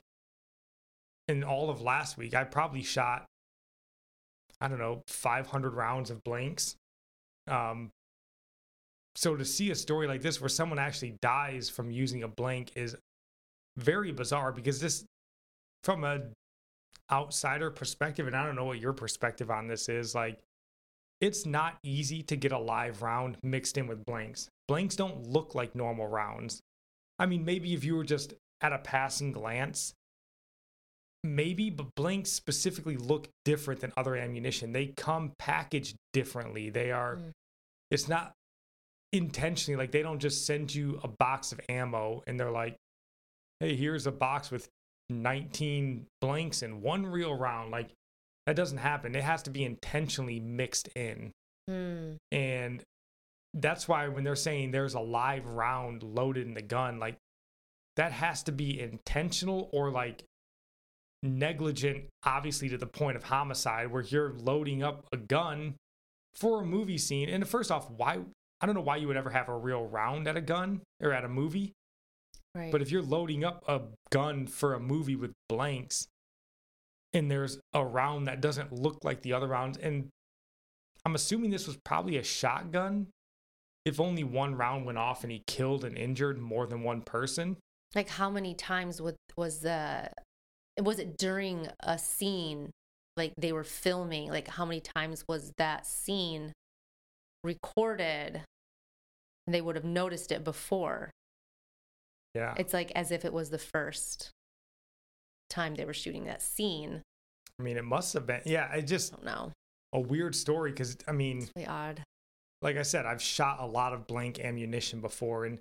and 1.28 1.44
all 1.44 1.70
of 1.70 1.82
last 1.82 2.18
week, 2.18 2.34
I 2.34 2.44
probably 2.44 2.84
shot, 2.84 3.26
I 4.62 4.68
don't 4.68 4.80
know, 4.80 5.04
500 5.08 5.74
rounds 5.74 6.10
of 6.10 6.24
blanks. 6.24 6.76
Um, 7.48 7.92
so 9.16 9.36
to 9.36 9.46
see 9.46 9.72
a 9.72 9.76
story 9.76 10.08
like 10.08 10.22
this 10.22 10.40
where 10.40 10.50
someone 10.50 10.80
actually 10.80 11.18
dies 11.22 11.70
from 11.70 11.92
using 11.92 12.24
a 12.24 12.28
blank 12.28 12.72
is 12.76 12.96
very 13.76 14.12
bizarre 14.12 14.52
because 14.52 14.80
this, 14.80 15.06
from 15.84 16.04
a 16.04 16.22
outsider 17.12 17.72
perspective, 17.72 18.28
and 18.28 18.36
I 18.36 18.46
don't 18.46 18.56
know 18.56 18.66
what 18.66 18.80
your 18.80 18.94
perspective 18.94 19.50
on 19.50 19.68
this 19.68 19.90
is, 19.90 20.14
like 20.14 20.40
it's 21.20 21.46
not 21.46 21.78
easy 21.84 22.22
to 22.24 22.36
get 22.36 22.52
a 22.52 22.60
live 22.60 23.02
round 23.02 23.38
mixed 23.42 23.78
in 23.78 23.88
with 23.88 24.06
blanks. 24.06 24.50
Blanks 24.68 24.96
don't 24.96 25.28
look 25.28 25.56
like 25.56 25.74
normal 25.74 26.08
rounds. 26.08 26.62
I 27.18 27.26
mean, 27.26 27.44
maybe 27.44 27.74
if 27.74 27.84
you 27.84 27.96
were 27.96 28.04
just 28.04 28.34
at 28.62 28.74
a 28.74 28.78
passing 28.78 29.32
glance, 29.32 29.94
maybe, 31.36 31.70
but 31.70 31.88
blanks 31.96 32.32
specifically 32.32 32.98
look 32.98 33.28
different 33.46 33.82
than 33.82 33.92
other 33.98 34.16
ammunition. 34.16 34.72
They 34.72 34.88
come 34.88 35.34
packaged 35.38 35.96
differently. 36.14 36.70
They 36.70 36.92
are, 36.92 37.18
mm. 37.18 37.32
it's 37.92 38.08
not 38.08 38.34
intentionally 39.14 39.78
like 39.78 39.92
they 39.92 40.02
don't 40.02 40.20
just 40.20 40.46
send 40.46 40.74
you 40.74 41.00
a 41.04 41.08
box 41.08 41.52
of 41.52 41.62
ammo 41.70 42.24
and 42.28 42.40
they're 42.40 42.52
like, 42.52 42.76
hey, 43.60 43.76
here's 43.76 44.08
a 44.08 44.12
box 44.12 44.52
with 44.52 44.68
19 45.10 46.06
blanks 46.22 46.62
and 46.62 46.82
one 46.82 47.06
real 47.06 47.34
round. 47.34 47.72
Like 47.72 47.90
that 48.46 48.56
doesn't 48.56 48.78
happen. 48.78 49.16
It 49.16 49.24
has 49.24 49.44
to 49.44 49.50
be 49.50 49.64
intentionally 49.64 50.40
mixed 50.40 50.88
in. 50.96 51.32
Mm. 51.70 52.18
And 52.32 52.84
that's 53.54 53.88
why 53.88 54.08
when 54.08 54.24
they're 54.24 54.36
saying 54.36 54.72
there's 54.72 54.94
a 54.94 55.00
live 55.00 55.46
round 55.46 56.04
loaded 56.04 56.46
in 56.48 56.54
the 56.54 56.62
gun, 56.62 57.00
like 57.00 57.18
that 57.96 58.12
has 58.12 58.44
to 58.44 58.52
be 58.52 58.80
intentional 58.80 59.70
or 59.74 59.90
like 59.90 60.24
negligent, 61.24 62.06
obviously 62.24 62.70
to 62.70 62.78
the 62.78 62.88
point 62.88 63.18
of 63.18 63.24
homicide, 63.24 63.92
where 63.92 64.04
you're 64.04 64.34
loading 64.34 64.84
up 64.84 65.08
a 65.12 65.18
gun 65.18 65.76
for 66.36 66.62
a 66.62 66.66
movie 66.66 66.98
scene. 66.98 67.30
And 67.30 67.48
first 67.48 67.72
off, 67.72 67.90
why? 67.90 68.20
I 68.62 68.66
don't 68.66 68.76
know 68.76 68.82
why 68.82 68.98
you 68.98 69.08
would 69.08 69.18
ever 69.18 69.30
have 69.30 69.50
a 69.50 69.58
real 69.58 69.86
round 69.86 70.28
at 70.28 70.38
a 70.38 70.42
gun 70.42 70.82
or 71.02 71.12
at 71.12 71.26
a 71.26 71.30
movie. 71.30 71.74
Right. 72.56 72.72
But 72.72 72.82
if 72.82 72.92
you're 72.92 73.04
loading 73.04 73.44
up 73.44 73.64
a 73.68 73.82
gun 74.10 74.48
for 74.48 74.74
a 74.74 74.80
movie 74.80 75.16
with 75.16 75.32
blanks 75.48 76.08
and 77.14 77.30
there's 77.30 77.60
a 77.74 77.86
round 77.86 78.28
that 78.28 78.42
doesn't 78.42 78.72
look 78.72 79.04
like 79.04 79.22
the 79.22 79.34
other 79.34 79.48
rounds, 79.48 79.78
and 79.78 80.10
I'm 81.06 81.16
assuming 81.16 81.52
this 81.52 81.68
was 81.68 81.78
probably 81.86 82.18
a 82.18 82.24
shotgun. 82.24 83.08
If 83.86 84.02
only 84.02 84.24
one 84.24 84.56
round 84.56 84.86
went 84.86 84.98
off 84.98 85.24
and 85.24 85.32
he 85.32 85.44
killed 85.48 85.86
and 85.86 85.98
injured 85.98 86.38
more 86.38 86.68
than 86.68 86.84
one 86.84 87.02
person. 87.02 87.58
Like 87.96 88.10
how 88.10 88.30
many 88.30 88.54
times 88.54 89.02
was 89.02 89.16
was 89.38 89.60
the 89.60 90.10
was 90.82 91.00
it 91.00 91.18
during 91.18 91.68
a 91.80 91.98
scene 91.98 92.72
like 93.16 93.34
they 93.38 93.52
were 93.52 93.64
filming? 93.64 94.30
Like 94.30 94.48
how 94.48 94.66
many 94.66 94.82
times 94.82 95.24
was 95.28 95.54
that 95.58 95.88
scene 95.88 96.54
recorded? 97.44 98.42
They 99.48 99.62
would 99.62 99.76
have 99.76 99.86
noticed 99.86 100.32
it 100.32 100.44
before. 100.44 101.12
Yeah. 102.36 102.54
It's 102.58 102.74
like 102.74 102.92
as 102.96 103.12
if 103.12 103.26
it 103.26 103.34
was 103.34 103.50
the 103.50 103.58
first 103.58 104.30
time 105.50 105.76
they 105.76 105.86
were 105.86 105.94
shooting 105.94 106.26
that 106.26 106.42
scene. 106.42 107.02
I 107.60 107.64
mean, 107.64 107.78
it 107.78 107.86
must 107.86 108.14
have 108.14 108.28
been. 108.28 108.42
Yeah, 108.46 108.70
I 108.72 108.82
just 108.82 109.12
don't 109.12 109.26
know. 109.26 109.52
A 109.94 110.00
weird 110.00 110.36
story 110.36 110.72
because 110.72 110.98
I 111.08 111.14
mean, 111.14 111.40
it's 111.40 111.52
really 111.56 111.68
odd. 111.68 112.04
Like 112.62 112.78
I 112.78 112.82
said, 112.82 113.06
I've 113.06 113.22
shot 113.22 113.60
a 113.60 113.66
lot 113.66 113.94
of 113.94 114.06
blank 114.06 114.40
ammunition 114.40 115.00
before, 115.00 115.46
and 115.46 115.60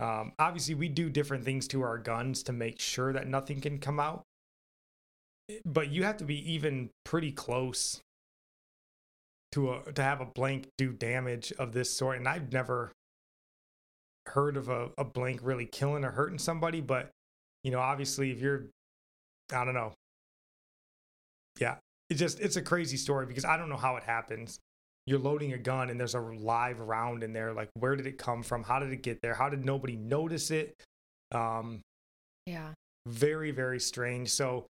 um, 0.00 0.32
obviously 0.38 0.74
we 0.74 0.88
do 0.88 1.08
different 1.08 1.44
things 1.44 1.68
to 1.68 1.82
our 1.82 1.96
guns 1.96 2.42
to 2.44 2.52
make 2.52 2.80
sure 2.80 3.12
that 3.12 3.28
nothing 3.28 3.60
can 3.60 3.78
come 3.78 4.00
out. 4.00 4.22
But 5.64 5.90
you 5.90 6.04
have 6.04 6.16
to 6.18 6.24
be 6.24 6.52
even 6.52 6.90
pretty 7.04 7.32
close 7.32 8.00
to 9.52 9.72
a 9.72 9.92
to 9.92 10.02
have 10.02 10.20
a 10.20 10.26
blank 10.26 10.68
do 10.78 10.92
damage 10.92 11.52
of 11.58 11.72
this 11.72 11.90
sort, 11.90 12.18
and 12.18 12.28
I've 12.28 12.52
never 12.52 12.92
heard 14.26 14.56
of 14.56 14.68
a, 14.68 14.90
a 14.96 15.04
blank 15.04 15.40
really 15.42 15.66
killing 15.66 16.04
or 16.04 16.10
hurting 16.10 16.38
somebody. 16.38 16.80
But 16.80 17.10
you 17.64 17.70
know, 17.70 17.80
obviously, 17.80 18.30
if 18.30 18.40
you're 18.40 18.66
I 19.52 19.64
don't 19.64 19.74
know. 19.74 19.92
Yeah, 21.60 21.76
it's 22.08 22.18
just 22.18 22.40
it's 22.40 22.56
a 22.56 22.62
crazy 22.62 22.96
story 22.96 23.26
because 23.26 23.44
I 23.44 23.56
don't 23.56 23.68
know 23.68 23.76
how 23.76 23.96
it 23.96 24.04
happens. 24.04 24.58
You're 25.06 25.18
loading 25.18 25.52
a 25.52 25.58
gun 25.58 25.90
and 25.90 25.98
there's 25.98 26.14
a 26.14 26.20
live 26.20 26.78
round 26.78 27.22
in 27.22 27.32
there. 27.32 27.52
Like, 27.52 27.68
where 27.74 27.96
did 27.96 28.06
it 28.06 28.18
come 28.18 28.42
from? 28.42 28.62
How 28.62 28.78
did 28.78 28.92
it 28.92 29.02
get 29.02 29.20
there? 29.20 29.34
How 29.34 29.48
did 29.48 29.64
nobody 29.64 29.96
notice 29.96 30.50
it? 30.50 30.74
Um, 31.32 31.80
yeah, 32.46 32.72
very 33.06 33.50
very 33.50 33.80
strange. 33.80 34.30
So 34.30 34.66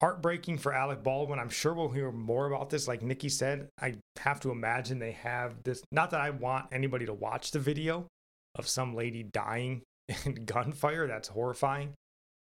heartbreaking 0.00 0.58
for 0.58 0.72
Alec 0.72 1.02
Baldwin. 1.02 1.38
I'm 1.38 1.50
sure 1.50 1.74
we'll 1.74 1.88
hear 1.88 2.12
more 2.12 2.46
about 2.46 2.70
this. 2.70 2.86
Like 2.86 3.02
Nikki 3.02 3.28
said, 3.28 3.68
I 3.80 3.94
have 4.18 4.40
to 4.40 4.50
imagine 4.50 4.98
they 4.98 5.12
have 5.12 5.62
this. 5.64 5.82
Not 5.90 6.10
that 6.10 6.20
I 6.20 6.30
want 6.30 6.66
anybody 6.72 7.06
to 7.06 7.14
watch 7.14 7.50
the 7.50 7.58
video 7.58 8.06
of 8.54 8.68
some 8.68 8.94
lady 8.94 9.22
dying 9.22 9.82
in 10.24 10.44
gunfire. 10.44 11.06
That's 11.06 11.28
horrifying. 11.28 11.94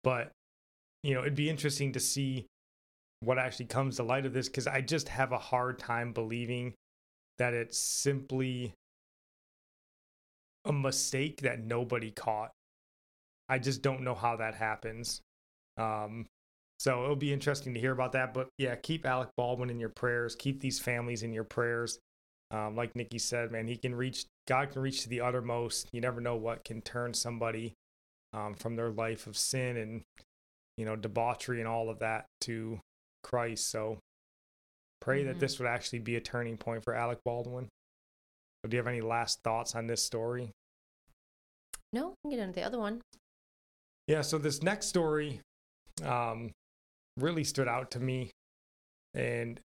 But 0.02 0.30
you 1.02 1.14
know, 1.14 1.20
it'd 1.20 1.34
be 1.34 1.50
interesting 1.50 1.92
to 1.92 2.00
see 2.00 2.46
what 3.20 3.38
actually 3.38 3.66
comes 3.66 3.96
to 3.96 4.02
light 4.02 4.26
of 4.26 4.32
this 4.32 4.48
because 4.48 4.66
I 4.66 4.80
just 4.80 5.08
have 5.08 5.32
a 5.32 5.38
hard 5.38 5.78
time 5.78 6.12
believing 6.12 6.74
that 7.38 7.54
it's 7.54 7.78
simply 7.78 8.72
a 10.64 10.72
mistake 10.72 11.42
that 11.42 11.60
nobody 11.60 12.10
caught. 12.10 12.50
I 13.48 13.58
just 13.58 13.82
don't 13.82 14.02
know 14.02 14.14
how 14.14 14.36
that 14.36 14.54
happens. 14.54 15.20
Um, 15.76 16.26
so 16.78 17.04
it'll 17.04 17.16
be 17.16 17.32
interesting 17.32 17.74
to 17.74 17.80
hear 17.80 17.92
about 17.92 18.12
that. 18.12 18.34
But 18.34 18.48
yeah, 18.58 18.74
keep 18.74 19.06
Alec 19.06 19.30
Baldwin 19.36 19.70
in 19.70 19.80
your 19.80 19.90
prayers. 19.90 20.34
Keep 20.34 20.60
these 20.60 20.78
families 20.78 21.22
in 21.22 21.32
your 21.32 21.44
prayers. 21.44 21.98
Um, 22.50 22.76
like 22.76 22.94
Nikki 22.94 23.18
said, 23.18 23.50
man, 23.50 23.66
he 23.66 23.76
can 23.76 23.94
reach, 23.94 24.26
God 24.46 24.70
can 24.70 24.82
reach 24.82 25.02
to 25.02 25.08
the 25.08 25.20
uttermost. 25.20 25.88
You 25.92 26.00
never 26.00 26.20
know 26.20 26.36
what 26.36 26.64
can 26.64 26.82
turn 26.82 27.14
somebody 27.14 27.74
um, 28.32 28.54
from 28.54 28.76
their 28.76 28.90
life 28.90 29.26
of 29.26 29.36
sin 29.36 29.76
and 29.76 30.02
you 30.76 30.84
know, 30.84 30.96
debauchery 30.96 31.60
and 31.60 31.68
all 31.68 31.88
of 31.88 32.00
that 32.00 32.26
to 32.42 32.80
Christ. 33.22 33.70
So 33.70 33.98
pray 35.00 35.20
mm-hmm. 35.20 35.28
that 35.28 35.40
this 35.40 35.58
would 35.58 35.68
actually 35.68 36.00
be 36.00 36.16
a 36.16 36.20
turning 36.20 36.56
point 36.56 36.84
for 36.84 36.94
Alec 36.94 37.18
Baldwin. 37.24 37.68
So 38.62 38.68
do 38.68 38.76
you 38.76 38.78
have 38.78 38.88
any 38.88 39.00
last 39.00 39.40
thoughts 39.44 39.74
on 39.74 39.86
this 39.86 40.02
story? 40.02 40.50
No, 41.92 42.10
I 42.10 42.14
can 42.22 42.30
get 42.30 42.40
into 42.40 42.54
the 42.54 42.66
other 42.66 42.78
one. 42.78 43.00
Yeah, 44.08 44.22
so 44.22 44.38
this 44.38 44.62
next 44.62 44.86
story 44.86 45.40
um, 46.04 46.50
really 47.16 47.44
stood 47.44 47.68
out 47.68 47.90
to 47.92 48.00
me. 48.00 48.30
And 49.14 49.60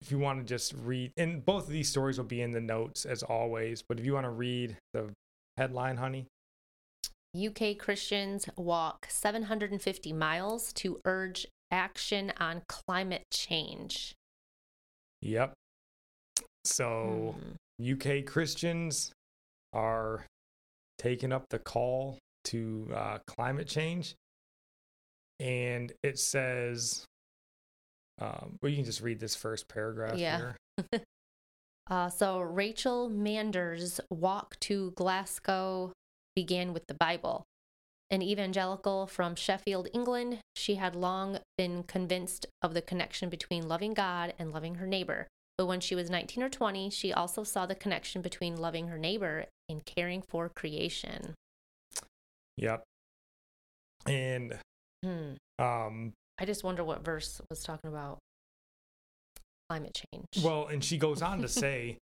if 0.00 0.10
you 0.10 0.18
want 0.18 0.38
to 0.40 0.44
just 0.44 0.74
read, 0.84 1.12
and 1.16 1.44
both 1.44 1.64
of 1.64 1.70
these 1.70 1.88
stories 1.88 2.18
will 2.18 2.24
be 2.24 2.40
in 2.40 2.52
the 2.52 2.60
notes 2.60 3.04
as 3.04 3.22
always, 3.22 3.82
but 3.88 3.98
if 3.98 4.06
you 4.06 4.14
want 4.14 4.26
to 4.26 4.30
read 4.30 4.76
the 4.92 5.10
headline, 5.56 5.96
honey. 5.96 6.26
UK 7.36 7.76
Christians 7.78 8.48
walk 8.56 9.06
750 9.10 10.12
miles 10.12 10.72
to 10.74 11.00
urge 11.04 11.46
action 11.70 12.32
on 12.38 12.62
climate 12.68 13.24
change. 13.30 14.14
Yep. 15.20 15.52
So, 16.64 17.34
hmm. 17.78 17.92
UK 17.92 18.24
Christians 18.24 19.12
are 19.72 20.24
taking 20.98 21.32
up 21.32 21.44
the 21.50 21.58
call 21.58 22.18
to 22.44 22.88
uh, 22.94 23.18
climate 23.26 23.68
change. 23.68 24.14
And 25.40 25.92
it 26.02 26.18
says, 26.18 27.04
um, 28.20 28.58
well, 28.60 28.70
you 28.70 28.76
can 28.76 28.84
just 28.84 29.00
read 29.00 29.20
this 29.20 29.36
first 29.36 29.68
paragraph 29.68 30.18
yeah. 30.18 30.52
uh, 31.90 32.08
so, 32.08 32.40
Rachel 32.40 33.08
Mander's 33.08 34.00
walk 34.10 34.58
to 34.60 34.92
Glasgow 34.92 35.92
began 36.34 36.72
with 36.72 36.86
the 36.86 36.94
Bible. 36.94 37.44
An 38.10 38.22
evangelical 38.22 39.06
from 39.06 39.34
Sheffield, 39.34 39.88
England, 39.92 40.38
she 40.56 40.76
had 40.76 40.96
long 40.96 41.38
been 41.58 41.82
convinced 41.82 42.46
of 42.62 42.74
the 42.74 42.80
connection 42.80 43.28
between 43.28 43.68
loving 43.68 43.92
God 43.92 44.32
and 44.38 44.50
loving 44.50 44.76
her 44.76 44.86
neighbor. 44.86 45.28
But 45.58 45.66
when 45.66 45.80
she 45.80 45.94
was 45.94 46.08
19 46.08 46.42
or 46.42 46.48
20, 46.48 46.90
she 46.90 47.12
also 47.12 47.44
saw 47.44 47.66
the 47.66 47.74
connection 47.74 48.22
between 48.22 48.56
loving 48.56 48.88
her 48.88 48.98
neighbor 48.98 49.46
and 49.68 49.84
caring 49.84 50.22
for 50.22 50.48
creation. 50.48 51.34
Yep. 52.56 52.84
And 54.06 54.58
hmm. 55.04 55.34
um 55.58 56.12
I 56.38 56.44
just 56.44 56.64
wonder 56.64 56.84
what 56.84 57.04
verse 57.04 57.40
was 57.50 57.62
talking 57.62 57.90
about 57.90 58.18
climate 59.68 60.00
change. 60.12 60.44
Well, 60.44 60.68
and 60.68 60.82
she 60.82 60.98
goes 60.98 61.20
on 61.20 61.42
to 61.42 61.48
say 61.48 61.98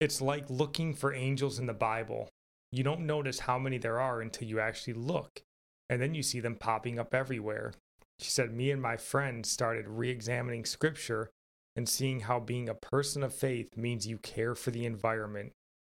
it's 0.00 0.20
like 0.20 0.48
looking 0.48 0.94
for 0.94 1.12
angels 1.12 1.58
in 1.58 1.66
the 1.66 1.74
Bible 1.74 2.28
you 2.72 2.84
don't 2.84 3.00
notice 3.00 3.40
how 3.40 3.58
many 3.58 3.78
there 3.78 4.00
are 4.00 4.20
until 4.20 4.46
you 4.46 4.60
actually 4.60 4.94
look, 4.94 5.42
and 5.88 6.00
then 6.00 6.14
you 6.14 6.22
see 6.22 6.40
them 6.40 6.54
popping 6.54 6.98
up 6.98 7.14
everywhere. 7.14 7.72
She 8.20 8.30
said, 8.30 8.52
Me 8.52 8.70
and 8.70 8.80
my 8.80 8.96
friend 8.96 9.44
started 9.44 9.88
re 9.88 10.10
examining 10.10 10.64
scripture 10.64 11.30
and 11.74 11.88
seeing 11.88 12.20
how 12.20 12.38
being 12.38 12.68
a 12.68 12.74
person 12.74 13.22
of 13.22 13.34
faith 13.34 13.76
means 13.76 14.06
you 14.06 14.18
care 14.18 14.54
for 14.54 14.70
the 14.70 14.86
environment. 14.86 15.52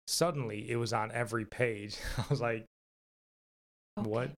Suddenly, 0.07 0.69
it 0.69 0.77
was 0.77 0.93
on 0.93 1.11
every 1.11 1.45
page. 1.45 1.97
I 2.17 2.23
was 2.29 2.41
like, 2.41 2.65
what 3.95 4.31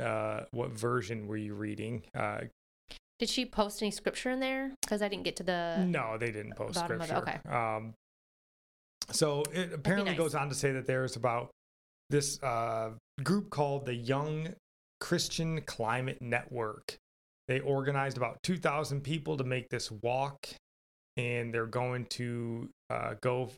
uh 0.00 0.42
what 0.52 0.70
version 0.70 1.26
were 1.26 1.36
you 1.36 1.54
reading? 1.54 2.02
Uh 2.14 2.42
Did 3.18 3.28
she 3.28 3.44
post 3.46 3.82
any 3.82 3.90
scripture 3.90 4.30
in 4.30 4.40
there? 4.40 4.72
Because 4.82 5.02
I 5.02 5.08
didn't 5.08 5.24
get 5.24 5.36
to 5.36 5.42
the. 5.42 5.84
no, 5.86 6.16
they 6.18 6.30
didn't 6.30 6.56
post 6.56 6.74
bottom 6.74 7.00
of 7.00 7.02
it, 7.02 7.08
scripture. 7.08 7.40
okay. 7.46 7.54
Um 7.56 7.94
so 9.10 9.42
it 9.52 9.72
apparently 9.72 10.10
nice. 10.10 10.18
goes 10.18 10.34
on 10.34 10.48
to 10.48 10.54
say 10.54 10.72
that 10.72 10.86
there's 10.86 11.16
about 11.16 11.50
this 12.10 12.42
uh 12.42 12.90
group 13.22 13.50
called 13.50 13.86
the 13.86 13.94
Young 13.94 14.54
Christian 15.00 15.60
Climate 15.62 16.18
Network. 16.20 16.96
They 17.48 17.58
organized 17.60 18.16
about 18.16 18.38
2,000 18.44 19.02
people 19.02 19.36
to 19.36 19.44
make 19.44 19.68
this 19.68 19.90
walk, 19.90 20.46
and 21.16 21.52
they're 21.52 21.66
going 21.66 22.06
to 22.10 22.70
uh, 22.88 23.14
go 23.20 23.50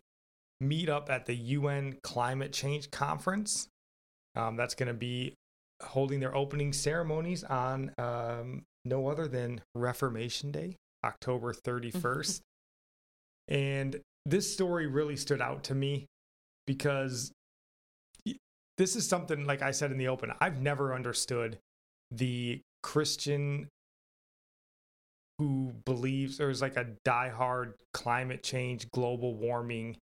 meet 0.61 0.89
up 0.89 1.11
at 1.11 1.27
the 1.27 1.35
UN 1.35 1.99
Climate 2.03 2.53
Change 2.53 2.91
Conference. 2.91 3.69
Um, 4.35 4.57
that's 4.57 4.75
going 4.75 4.89
to 4.89 4.95
be 4.95 5.35
holding 5.87 6.21
their 6.21 6.35
opening 6.35 6.73
ceremonies 6.73 7.45
on 7.45 7.93
um, 7.99 8.63
no 8.85 9.09
other 9.09 9.27
than 9.27 9.61
Reformation 9.75 10.51
Day, 10.51 10.77
October 11.05 11.53
31st. 11.53 12.41
and 13.49 14.01
this 14.27 14.53
story 14.53 14.87
really 14.87 15.17
stood 15.17 15.41
out 15.41 15.65
to 15.65 15.75
me 15.75 16.07
because 16.67 17.33
this 18.77 18.97
is 18.97 19.07
something, 19.07 19.45
like 19.45 19.63
I 19.63 19.71
said 19.71 19.93
in 19.93 19.99
the 19.99 20.09
open, 20.09 20.33
I've 20.41 20.61
never 20.61 20.95
understood 20.95 21.59
the 22.11 22.61
Christian 22.83 23.69
who 25.39 25.75
believes 25.85 26.39
there's 26.39 26.63
like 26.63 26.77
a 26.77 26.87
diehard 27.07 27.75
climate 27.93 28.43
change, 28.43 28.91
global 28.91 29.35
warming. 29.35 29.97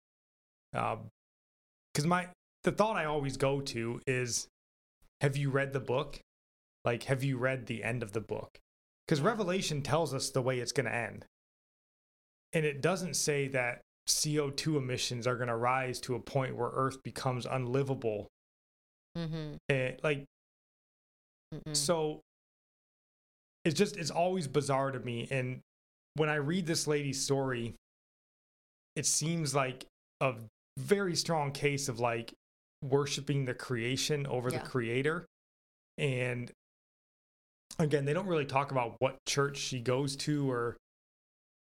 Because 0.72 2.06
my 2.06 2.28
the 2.64 2.72
thought 2.72 2.96
I 2.96 3.04
always 3.04 3.36
go 3.36 3.60
to 3.60 4.00
is, 4.06 4.48
have 5.20 5.36
you 5.36 5.50
read 5.50 5.72
the 5.72 5.80
book? 5.80 6.20
Like, 6.84 7.04
have 7.04 7.24
you 7.24 7.38
read 7.38 7.66
the 7.66 7.84
end 7.84 8.02
of 8.02 8.12
the 8.12 8.20
book? 8.20 8.58
Because 9.06 9.20
Revelation 9.20 9.82
tells 9.82 10.14
us 10.14 10.30
the 10.30 10.42
way 10.42 10.58
it's 10.58 10.72
going 10.72 10.86
to 10.86 10.94
end, 10.94 11.24
and 12.52 12.64
it 12.64 12.80
doesn't 12.82 13.14
say 13.14 13.48
that 13.48 13.80
CO2 14.08 14.76
emissions 14.76 15.26
are 15.26 15.36
going 15.36 15.48
to 15.48 15.56
rise 15.56 16.00
to 16.00 16.14
a 16.14 16.20
point 16.20 16.56
where 16.56 16.70
Earth 16.72 17.02
becomes 17.02 17.46
unlivable. 17.46 18.28
Mm-hmm. 19.16 19.56
And 19.68 19.96
like 20.02 20.24
Mm-mm. 21.54 21.74
so 21.74 22.20
it's 23.64 23.76
just 23.76 23.96
it's 23.96 24.10
always 24.10 24.46
bizarre 24.46 24.90
to 24.90 25.00
me 25.00 25.26
and 25.30 25.60
when 26.14 26.28
i 26.28 26.34
read 26.34 26.66
this 26.66 26.86
lady's 26.86 27.22
story 27.22 27.74
it 28.96 29.06
seems 29.06 29.54
like 29.54 29.86
a 30.20 30.34
very 30.76 31.16
strong 31.16 31.52
case 31.52 31.88
of 31.88 32.00
like 32.00 32.34
worshiping 32.82 33.44
the 33.44 33.54
creation 33.54 34.26
over 34.26 34.50
Yeah. 34.50 34.58
the 34.58 34.68
creator 34.68 35.26
and 35.96 36.50
again 37.78 38.04
they 38.04 38.12
don't 38.12 38.26
really 38.26 38.44
talk 38.46 38.70
about 38.70 38.96
what 39.00 39.16
church 39.26 39.56
she 39.58 39.80
goes 39.80 40.16
to 40.16 40.50
or 40.50 40.76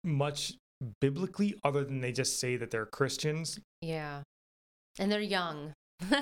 much 0.03 0.53
biblically 1.01 1.55
other 1.63 1.83
than 1.83 2.01
they 2.01 2.11
just 2.11 2.39
say 2.39 2.55
that 2.57 2.71
they're 2.71 2.85
christians 2.85 3.59
Yeah. 3.81 4.21
And 4.97 5.11
they're 5.11 5.19
young. 5.19 5.73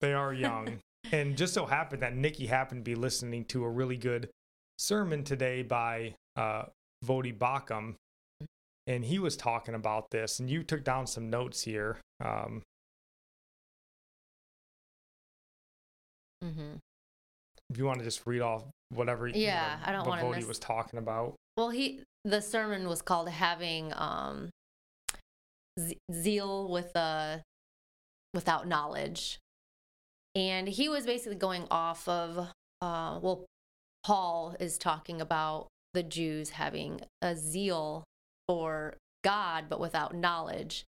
They 0.00 0.12
are 0.14 0.32
young. 0.32 0.78
and 1.12 1.36
just 1.36 1.52
so 1.52 1.66
happened 1.66 2.02
that 2.02 2.14
Nikki 2.14 2.46
happened 2.46 2.84
to 2.84 2.88
be 2.90 2.94
listening 2.94 3.44
to 3.46 3.64
a 3.64 3.68
really 3.68 3.96
good 3.96 4.30
sermon 4.78 5.24
today 5.24 5.62
by 5.62 6.14
uh, 6.36 6.64
Voddie 7.04 7.36
Baucham. 7.36 7.96
And 8.86 9.04
he 9.04 9.18
was 9.18 9.36
talking 9.36 9.74
about 9.74 10.10
this. 10.10 10.38
And 10.38 10.48
you 10.48 10.62
took 10.62 10.84
down 10.84 11.06
some 11.08 11.28
notes 11.28 11.62
here. 11.62 11.98
Um, 12.24 12.62
mm-hmm. 16.44 16.76
if 17.70 17.78
you 17.78 17.84
want 17.84 17.98
to 17.98 18.04
just 18.04 18.26
read 18.26 18.40
off 18.40 18.64
whatever 18.90 19.28
you 19.28 19.34
know, 19.34 19.40
Yeah, 19.40 19.78
I 19.84 19.92
don't 19.92 20.06
what 20.06 20.22
wanna 20.22 20.36
miss- 20.36 20.46
was 20.46 20.58
talking 20.58 20.98
about. 20.98 21.34
Well, 21.56 21.70
he 21.70 22.00
the 22.24 22.40
sermon 22.40 22.88
was 22.88 23.02
called 23.02 23.28
having 23.28 23.92
um, 23.94 24.50
ze- 25.78 25.98
zeal 26.12 26.68
with 26.70 26.94
uh, 26.96 27.38
without 28.34 28.66
knowledge, 28.66 29.38
and 30.34 30.68
he 30.68 30.88
was 30.88 31.06
basically 31.06 31.36
going 31.36 31.66
off 31.70 32.06
of 32.08 32.38
uh, 32.80 33.18
well, 33.20 33.46
Paul 34.04 34.56
is 34.60 34.78
talking 34.78 35.20
about 35.20 35.68
the 35.92 36.02
Jews 36.02 36.50
having 36.50 37.00
a 37.20 37.36
zeal 37.36 38.04
for 38.48 38.96
God 39.22 39.66
but 39.68 39.80
without 39.80 40.14
knowledge, 40.14 40.84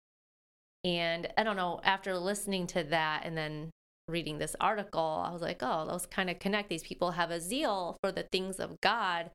and 0.84 1.28
I 1.36 1.44
don't 1.44 1.56
know 1.56 1.80
after 1.82 2.16
listening 2.18 2.66
to 2.68 2.82
that 2.84 3.22
and 3.24 3.36
then 3.36 3.70
reading 4.08 4.38
this 4.38 4.56
article, 4.60 5.22
I 5.24 5.32
was 5.32 5.42
like, 5.42 5.58
oh, 5.62 5.86
those 5.86 6.06
kind 6.06 6.30
of 6.30 6.38
connect. 6.38 6.68
These 6.68 6.82
people 6.82 7.12
have 7.12 7.30
a 7.30 7.40
zeal 7.40 7.96
for 8.02 8.10
the 8.10 8.26
things 8.32 8.58
of 8.58 8.80
God, 8.80 9.30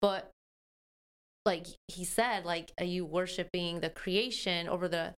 but 0.00 0.30
like 1.44 1.66
he 1.88 2.04
said, 2.04 2.44
like, 2.44 2.72
are 2.78 2.84
you 2.84 3.04
worshiping 3.04 3.80
the 3.80 3.90
creation 3.90 4.68
over 4.68 4.88
the 4.88 5.14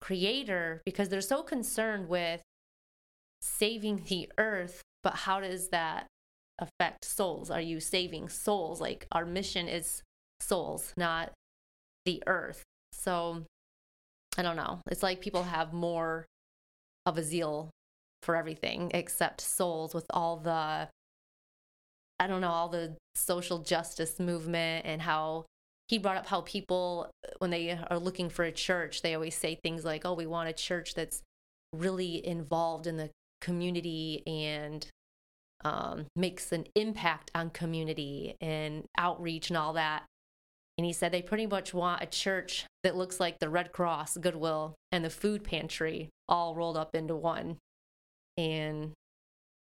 creator? 0.00 0.82
Because 0.86 1.08
they're 1.08 1.20
so 1.20 1.42
concerned 1.42 2.08
with 2.08 2.40
saving 3.42 4.04
the 4.08 4.30
earth, 4.38 4.82
but 5.02 5.14
how 5.14 5.40
does 5.40 5.68
that 5.68 6.06
affect 6.58 7.04
souls? 7.04 7.50
Are 7.50 7.60
you 7.60 7.80
saving 7.80 8.28
souls? 8.28 8.80
Like, 8.80 9.06
our 9.12 9.26
mission 9.26 9.68
is 9.68 10.02
souls, 10.40 10.94
not 10.96 11.32
the 12.04 12.22
earth. 12.26 12.62
So, 12.92 13.44
I 14.36 14.42
don't 14.42 14.56
know. 14.56 14.80
It's 14.90 15.02
like 15.02 15.20
people 15.20 15.42
have 15.42 15.72
more 15.72 16.26
of 17.04 17.18
a 17.18 17.22
zeal 17.22 17.70
for 18.22 18.36
everything 18.36 18.90
except 18.94 19.40
souls 19.40 19.94
with 19.94 20.06
all 20.10 20.36
the 20.36 20.88
I 22.20 22.26
don't 22.26 22.40
know, 22.40 22.50
all 22.50 22.68
the 22.68 22.96
social 23.14 23.58
justice 23.58 24.18
movement 24.18 24.86
and 24.86 25.02
how 25.02 25.46
he 25.88 25.98
brought 25.98 26.16
up 26.16 26.26
how 26.26 26.42
people, 26.42 27.10
when 27.38 27.50
they 27.50 27.78
are 27.88 27.98
looking 27.98 28.28
for 28.28 28.44
a 28.44 28.52
church, 28.52 29.02
they 29.02 29.14
always 29.14 29.34
say 29.34 29.54
things 29.54 29.84
like, 29.84 30.02
oh, 30.04 30.14
we 30.14 30.26
want 30.26 30.48
a 30.48 30.52
church 30.52 30.94
that's 30.94 31.22
really 31.72 32.26
involved 32.26 32.86
in 32.86 32.96
the 32.96 33.10
community 33.40 34.22
and 34.26 34.86
um, 35.64 36.06
makes 36.14 36.52
an 36.52 36.66
impact 36.74 37.30
on 37.34 37.50
community 37.50 38.36
and 38.40 38.84
outreach 38.96 39.48
and 39.50 39.56
all 39.56 39.72
that. 39.72 40.04
And 40.76 40.84
he 40.84 40.92
said 40.92 41.10
they 41.10 41.22
pretty 41.22 41.46
much 41.46 41.74
want 41.74 42.02
a 42.02 42.06
church 42.06 42.66
that 42.84 42.96
looks 42.96 43.18
like 43.18 43.38
the 43.38 43.48
Red 43.48 43.72
Cross, 43.72 44.18
Goodwill, 44.18 44.74
and 44.92 45.04
the 45.04 45.10
food 45.10 45.42
pantry 45.42 46.10
all 46.28 46.54
rolled 46.54 46.76
up 46.76 46.94
into 46.94 47.16
one. 47.16 47.56
And 48.38 48.92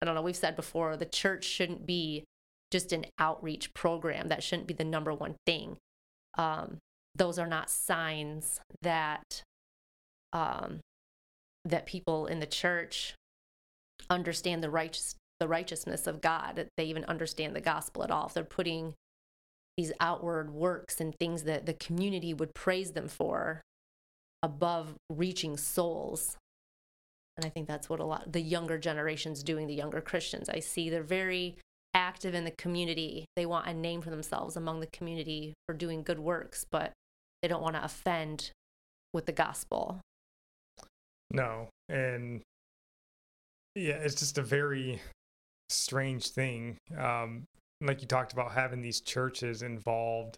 I 0.01 0.05
don't 0.05 0.15
know, 0.15 0.21
we've 0.21 0.35
said 0.35 0.55
before, 0.55 0.95
the 0.95 1.05
church 1.05 1.43
shouldn't 1.43 1.85
be 1.85 2.23
just 2.69 2.93
an 2.93 3.05
outreach 3.19 3.73
program. 3.73 4.29
That 4.29 4.43
shouldn't 4.43 4.67
be 4.67 4.73
the 4.73 4.85
number 4.85 5.13
one 5.13 5.35
thing. 5.45 5.77
Um, 6.37 6.77
those 7.15 7.37
are 7.37 7.47
not 7.47 7.69
signs 7.69 8.61
that 8.81 9.43
um, 10.31 10.79
that 11.65 11.85
people 11.85 12.27
in 12.27 12.39
the 12.39 12.45
church 12.45 13.15
understand 14.09 14.63
the 14.63 14.69
righteous 14.69 15.15
the 15.39 15.47
righteousness 15.47 16.07
of 16.07 16.21
God. 16.21 16.55
That 16.55 16.69
they 16.77 16.85
even 16.85 17.03
understand 17.05 17.55
the 17.55 17.61
gospel 17.61 18.03
at 18.03 18.11
all. 18.11 18.27
If 18.27 18.33
they're 18.33 18.43
putting 18.43 18.93
these 19.75 19.91
outward 19.99 20.51
works 20.51 21.01
and 21.01 21.15
things 21.15 21.43
that 21.43 21.65
the 21.65 21.73
community 21.73 22.33
would 22.33 22.53
praise 22.53 22.91
them 22.91 23.07
for 23.07 23.61
above 24.43 24.95
reaching 25.09 25.57
souls. 25.57 26.37
And 27.41 27.47
I 27.47 27.49
think 27.49 27.67
that's 27.67 27.89
what 27.89 27.99
a 27.99 28.05
lot 28.05 28.31
the 28.31 28.41
younger 28.41 28.77
generation's 28.77 29.41
doing, 29.41 29.65
the 29.65 29.73
younger 29.73 29.99
Christians. 29.99 30.47
I 30.47 30.59
see 30.59 30.91
they're 30.91 31.01
very 31.01 31.57
active 31.95 32.35
in 32.35 32.45
the 32.45 32.51
community. 32.51 33.25
They 33.35 33.47
want 33.47 33.67
a 33.67 33.73
name 33.73 34.01
for 34.01 34.11
themselves 34.11 34.55
among 34.55 34.79
the 34.79 34.87
community 34.87 35.55
for 35.67 35.73
doing 35.73 36.03
good 36.03 36.19
works, 36.19 36.65
but 36.69 36.93
they 37.41 37.47
don't 37.47 37.63
want 37.63 37.75
to 37.75 37.83
offend 37.83 38.51
with 39.11 39.25
the 39.25 39.31
gospel. 39.31 40.01
No. 41.31 41.69
And 41.89 42.41
yeah, 43.73 43.95
it's 43.95 44.15
just 44.15 44.37
a 44.37 44.43
very 44.43 45.01
strange 45.69 46.27
thing. 46.27 46.77
Um, 46.95 47.45
like 47.81 48.01
you 48.01 48.07
talked 48.07 48.33
about 48.33 48.51
having 48.51 48.81
these 48.81 49.01
churches 49.01 49.63
involved 49.63 50.37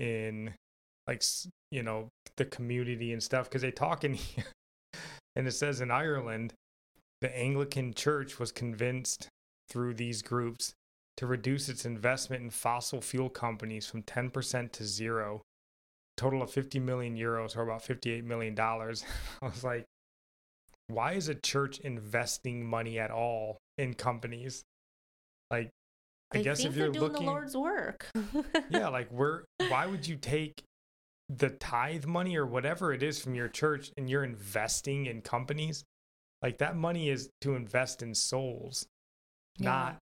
in 0.00 0.52
like 1.06 1.22
you 1.70 1.84
know 1.84 2.08
the 2.36 2.44
community 2.44 3.12
and 3.12 3.22
stuff 3.22 3.48
because 3.48 3.62
they 3.62 3.70
talk 3.70 4.02
in 4.02 4.18
and 5.36 5.46
it 5.46 5.52
says 5.52 5.80
in 5.80 5.90
ireland 5.90 6.52
the 7.20 7.38
anglican 7.38 7.94
church 7.94 8.38
was 8.38 8.50
convinced 8.50 9.28
through 9.68 9.94
these 9.94 10.22
groups 10.22 10.74
to 11.16 11.26
reduce 11.26 11.68
its 11.68 11.84
investment 11.84 12.42
in 12.42 12.50
fossil 12.50 13.00
fuel 13.00 13.28
companies 13.28 13.86
from 13.86 14.02
10% 14.02 14.72
to 14.72 14.84
zero. 14.84 15.42
Total 16.16 16.42
of 16.42 16.50
50 16.50 16.78
million 16.78 17.16
euros 17.16 17.56
or 17.56 17.62
about 17.62 17.82
58 17.82 18.24
million 18.24 18.54
dollars. 18.54 19.04
I 19.42 19.46
was 19.46 19.64
like 19.64 19.84
why 20.88 21.14
is 21.14 21.28
a 21.28 21.34
church 21.34 21.80
investing 21.80 22.64
money 22.64 22.98
at 22.98 23.10
all 23.10 23.58
in 23.76 23.94
companies? 23.94 24.62
Like 25.50 25.70
I 26.32 26.38
They 26.38 26.44
guess 26.44 26.64
if 26.64 26.76
you're 26.76 26.90
doing 26.90 27.00
looking, 27.00 27.26
the 27.26 27.32
Lord's 27.32 27.56
work. 27.56 28.08
yeah, 28.70 28.88
like 28.88 29.08
where, 29.08 29.44
why 29.68 29.86
would 29.86 30.06
you 30.06 30.14
take 30.14 30.62
the 31.28 31.50
tithe 31.50 32.04
money 32.04 32.36
or 32.36 32.46
whatever 32.46 32.92
it 32.92 33.02
is 33.02 33.20
from 33.20 33.34
your 33.34 33.48
church 33.48 33.90
and 33.96 34.08
you're 34.08 34.24
investing 34.24 35.06
in 35.06 35.22
companies? 35.22 35.84
Like 36.42 36.58
that 36.58 36.76
money 36.76 37.08
is 37.08 37.30
to 37.40 37.54
invest 37.54 38.02
in 38.02 38.14
souls. 38.14 38.86
Yeah. 39.58 39.70
not 39.70 39.98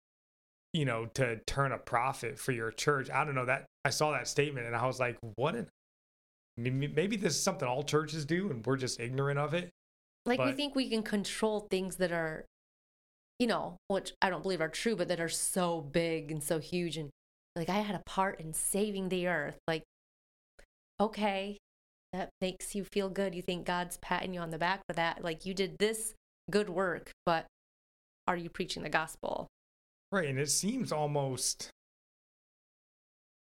you 0.74 0.86
know 0.86 1.06
to 1.06 1.38
turn 1.46 1.72
a 1.72 1.78
profit 1.78 2.40
for 2.40 2.52
your 2.52 2.72
church. 2.72 3.10
I 3.10 3.24
don't 3.24 3.36
know 3.36 3.46
that 3.46 3.66
I 3.86 3.92
saw 3.92 4.12
that 4.12 4.28
statement 4.28 4.66
and 4.66 4.76
I 4.76 4.86
was 4.86 5.00
like, 5.00 5.18
what? 5.36 5.56
An, 5.56 5.68
maybe 6.58 6.88
maybe 6.88 7.16
this 7.16 7.36
is 7.36 7.44
something 7.44 7.68
all 7.68 7.84
churches 7.84 8.26
do 8.26 8.50
and 8.50 8.66
we're 8.66 8.78
just 8.78 9.00
ignorant 9.00 9.40
of 9.40 9.54
it. 9.54 9.70
Like 10.26 10.40
we 10.40 10.54
think 10.54 10.74
we 10.74 10.90
can 10.90 11.04
control 11.04 11.68
things 11.70 11.98
that 11.98 12.12
are, 12.12 12.46
you 13.40 13.48
know, 13.48 13.78
which 13.90 14.14
I 14.22 14.30
don't 14.30 14.42
believe 14.42 14.62
are 14.62 14.70
true, 14.70 14.96
but 14.96 15.10
that 15.10 15.20
are 15.20 15.30
so 15.30 15.82
big 15.82 16.32
and 16.32 16.42
so 16.42 16.60
huge. 16.60 16.98
And 16.98 17.10
like 17.56 17.70
I 17.70 17.80
had 17.80 17.96
a 17.96 18.04
part 18.06 18.40
in 18.40 18.54
saving 18.54 19.10
the 19.10 19.28
earth. 19.28 19.58
Like, 19.68 19.84
okay, 21.04 21.58
that 22.12 22.30
makes 22.42 22.76
you 22.76 22.84
feel 22.84 23.10
good. 23.10 23.36
You 23.36 23.42
think 23.42 23.66
God's 23.66 23.98
patting 23.98 24.34
you 24.34 24.40
on 24.40 24.52
the 24.52 24.58
back 24.58 24.82
for 24.88 24.94
that. 24.94 25.24
Like 25.24 25.46
you 25.46 25.54
did 25.54 25.78
this 25.80 26.14
good 26.50 26.70
work, 26.70 27.12
but 27.26 27.46
are 28.28 28.38
you 28.38 28.50
preaching 28.50 28.84
the 28.84 28.90
gospel? 28.90 29.48
Right. 30.12 30.30
And 30.30 30.40
it 30.40 30.50
seems 30.50 30.92
almost 30.92 31.70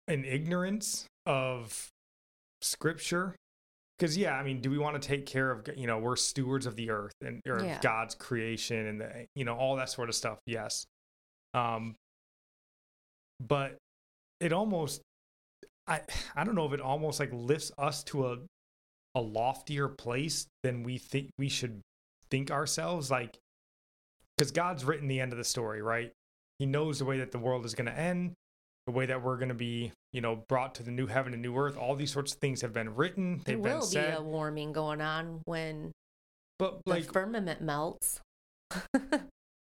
an 0.07 0.23
ignorance 0.23 1.05
of 1.25 1.89
scripture. 2.61 3.35
Because, 3.97 4.17
yeah, 4.17 4.33
I 4.33 4.43
mean, 4.43 4.59
do 4.59 4.69
we 4.69 4.77
want 4.77 5.01
to 5.01 5.07
take 5.07 5.25
care 5.25 5.51
of, 5.51 5.69
you 5.77 5.87
know, 5.87 5.99
we're 5.99 6.17
stewards 6.17 6.65
of 6.65 6.75
the 6.75 6.89
earth 6.89 7.13
and 7.21 7.41
or 7.47 7.63
Yeah. 7.63 7.79
God's 7.81 8.13
creation 8.15 8.85
and, 8.87 9.01
the, 9.01 9.25
you 9.35 9.45
know, 9.45 9.55
all 9.55 9.77
that 9.77 9.89
sort 9.89 10.09
of 10.09 10.15
stuff. 10.15 10.39
Yes. 10.45 10.85
Um, 11.53 11.95
but 13.39 13.77
it 14.41 14.51
almost, 14.51 15.01
I, 15.87 16.01
I 16.35 16.43
don't 16.43 16.55
know 16.55 16.65
if 16.65 16.73
it 16.73 16.81
almost 16.81 17.19
like 17.19 17.31
lifts 17.33 17.71
us 17.77 18.03
to 18.05 18.27
a, 18.27 18.37
a 19.15 19.21
loftier 19.21 19.87
place 19.87 20.47
than 20.63 20.83
we 20.83 20.97
think 20.97 21.29
we 21.37 21.49
should 21.49 21.81
think 22.29 22.51
ourselves. 22.51 23.09
Like, 23.11 23.37
because 24.37 24.51
God's 24.51 24.83
written 24.83 25.07
the 25.07 25.21
end 25.21 25.31
of 25.31 25.37
the 25.37 25.43
story, 25.43 25.81
right? 25.81 26.11
He 26.59 26.65
knows 26.65 26.99
the 26.99 27.05
way 27.05 27.19
that 27.19 27.31
the 27.31 27.39
world 27.39 27.65
is 27.65 27.75
going 27.75 27.87
to 27.87 27.97
end, 27.97 28.33
the 28.85 28.91
way 28.91 29.05
that 29.05 29.21
we're 29.21 29.37
going 29.37 29.49
to 29.49 29.55
be, 29.55 29.91
you 30.13 30.21
know, 30.21 30.43
brought 30.47 30.75
to 30.75 30.83
the 30.83 30.91
new 30.91 31.07
heaven 31.07 31.33
and 31.33 31.41
new 31.41 31.55
earth. 31.57 31.77
All 31.77 31.95
these 31.95 32.11
sorts 32.11 32.33
of 32.33 32.39
things 32.39 32.61
have 32.61 32.73
been 32.73 32.95
written. 32.95 33.41
They've 33.45 33.61
been 33.61 33.79
will 33.79 33.89
be 33.89 33.97
a 33.97 34.21
warming 34.21 34.71
going 34.71 35.01
on 35.01 35.41
when 35.45 35.91
but 36.57 36.79
the 36.85 36.91
like, 36.91 37.11
firmament 37.11 37.61
melts. 37.61 38.21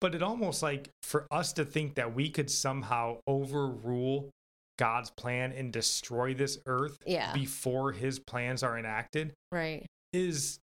but 0.01 0.15
it 0.15 0.23
almost 0.23 0.63
like 0.63 0.91
for 1.03 1.27
us 1.31 1.53
to 1.55 1.65
think 1.65 1.97
that 1.97 2.15
we 2.15 2.31
could 2.31 2.51
somehow 2.51 3.19
overrule 3.27 4.31
God's 4.79 5.11
plan 5.11 5.53
and 5.53 5.73
destroy 5.73 6.35
this 6.35 6.59
earth 6.67 6.99
Yeah. 7.07 7.33
before 7.33 7.93
His 7.93 8.19
plans 8.19 8.63
are 8.63 8.79
enacted 8.79 9.33
right. 9.53 9.87
is 10.13 10.59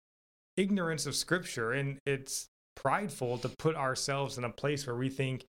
ignorance 0.56 1.06
of 1.06 1.16
Scripture, 1.16 1.72
and 1.74 2.00
it's 2.06 2.48
prideful 2.76 3.38
to 3.40 3.50
put 3.60 3.76
ourselves 3.76 4.38
in 4.38 4.44
a 4.44 4.50
place 4.50 4.88
where 4.88 4.96
we 4.96 5.10
think, 5.10 5.44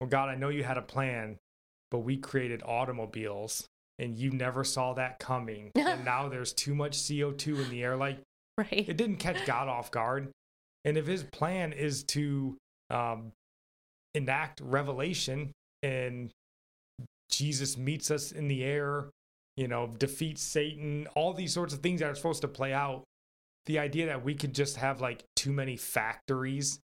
"Well, 0.00 0.08
God, 0.10 0.28
I 0.28 0.34
know 0.34 0.48
you 0.48 0.64
had 0.64 0.78
a 0.78 0.82
plan, 0.82 1.38
but 1.90 2.00
we 2.00 2.16
created 2.18 2.62
automobiles." 2.64 3.66
And 4.00 4.16
you 4.16 4.30
never 4.30 4.62
saw 4.62 4.92
that 4.94 5.18
coming. 5.18 5.72
and 5.76 6.04
now 6.04 6.28
there's 6.28 6.52
too 6.52 6.72
much 6.74 6.92
CO2 6.96 7.60
in 7.64 7.68
the 7.70 7.82
air. 7.82 7.96
Like, 7.96 8.20
Right. 8.56 8.88
it 8.88 8.96
didn't 8.96 9.16
catch 9.16 9.44
God 9.44 9.66
off 9.68 9.90
guard. 9.90 10.30
And 10.84 10.96
if 10.96 11.06
his 11.06 11.24
plan 11.24 11.72
is 11.72 12.04
to 12.04 12.56
um, 12.90 13.32
enact 14.14 14.60
revelation 14.60 15.50
and 15.82 16.30
Jesus 17.30 17.76
meets 17.76 18.10
us 18.10 18.32
in 18.32 18.48
the 18.48 18.64
air, 18.64 19.10
you 19.56 19.68
know, 19.68 19.88
defeats 19.98 20.42
Satan, 20.42 21.06
all 21.14 21.32
these 21.34 21.52
sorts 21.52 21.74
of 21.74 21.80
things 21.80 22.00
that 22.00 22.10
are 22.10 22.14
supposed 22.14 22.42
to 22.42 22.48
play 22.48 22.72
out, 22.72 23.04
the 23.66 23.78
idea 23.78 24.06
that 24.06 24.24
we 24.24 24.34
could 24.34 24.54
just 24.54 24.76
have 24.76 25.00
like 25.00 25.24
too 25.36 25.52
many 25.52 25.76
factories 25.76 26.80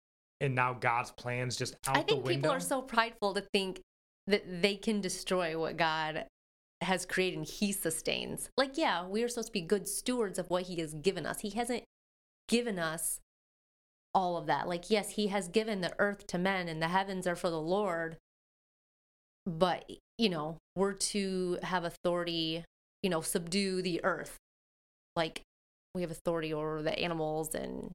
and 0.41 0.55
now 0.55 0.73
God's 0.73 1.11
plans 1.11 1.57
just 1.57 1.75
out 1.87 1.97
I 1.97 2.01
the 2.01 2.07
think 2.07 2.25
people 2.25 2.51
are 2.51 2.59
so 2.59 2.81
prideful 2.81 3.33
to 3.33 3.41
think 3.41 3.81
that 4.27 4.61
they 4.61 4.75
can 4.75 5.01
destroy 5.01 5.59
what 5.59 5.77
God 5.77 6.25
has 6.81 7.05
created 7.05 7.39
and 7.39 7.47
He 7.47 7.71
sustains. 7.71 8.49
Like, 8.57 8.77
yeah, 8.77 9.05
we 9.05 9.23
are 9.23 9.27
supposed 9.27 9.49
to 9.49 9.53
be 9.53 9.61
good 9.61 9.87
stewards 9.87 10.39
of 10.39 10.49
what 10.49 10.63
He 10.63 10.77
has 10.77 10.93
given 10.93 11.25
us. 11.25 11.41
He 11.41 11.49
hasn't 11.49 11.83
given 12.47 12.79
us 12.79 13.19
all 14.13 14.37
of 14.37 14.45
that. 14.47 14.67
Like, 14.67 14.89
yes, 14.89 15.11
He 15.11 15.27
has 15.27 15.47
given 15.47 15.81
the 15.81 15.93
earth 15.99 16.27
to 16.27 16.37
men 16.37 16.67
and 16.67 16.81
the 16.81 16.87
heavens 16.87 17.27
are 17.27 17.35
for 17.35 17.49
the 17.49 17.59
Lord. 17.59 18.17
But, 19.45 19.89
you 20.19 20.27
know, 20.27 20.57
we're 20.75 20.93
to 20.93 21.57
have 21.63 21.85
authority, 21.85 22.65
you 23.01 23.09
know, 23.09 23.21
subdue 23.21 23.81
the 23.81 24.03
earth. 24.03 24.35
Like, 25.15 25.41
we 25.95 26.01
have 26.01 26.11
authority 26.11 26.53
over 26.53 26.83
the 26.83 26.97
animals 26.99 27.55
and, 27.55 27.91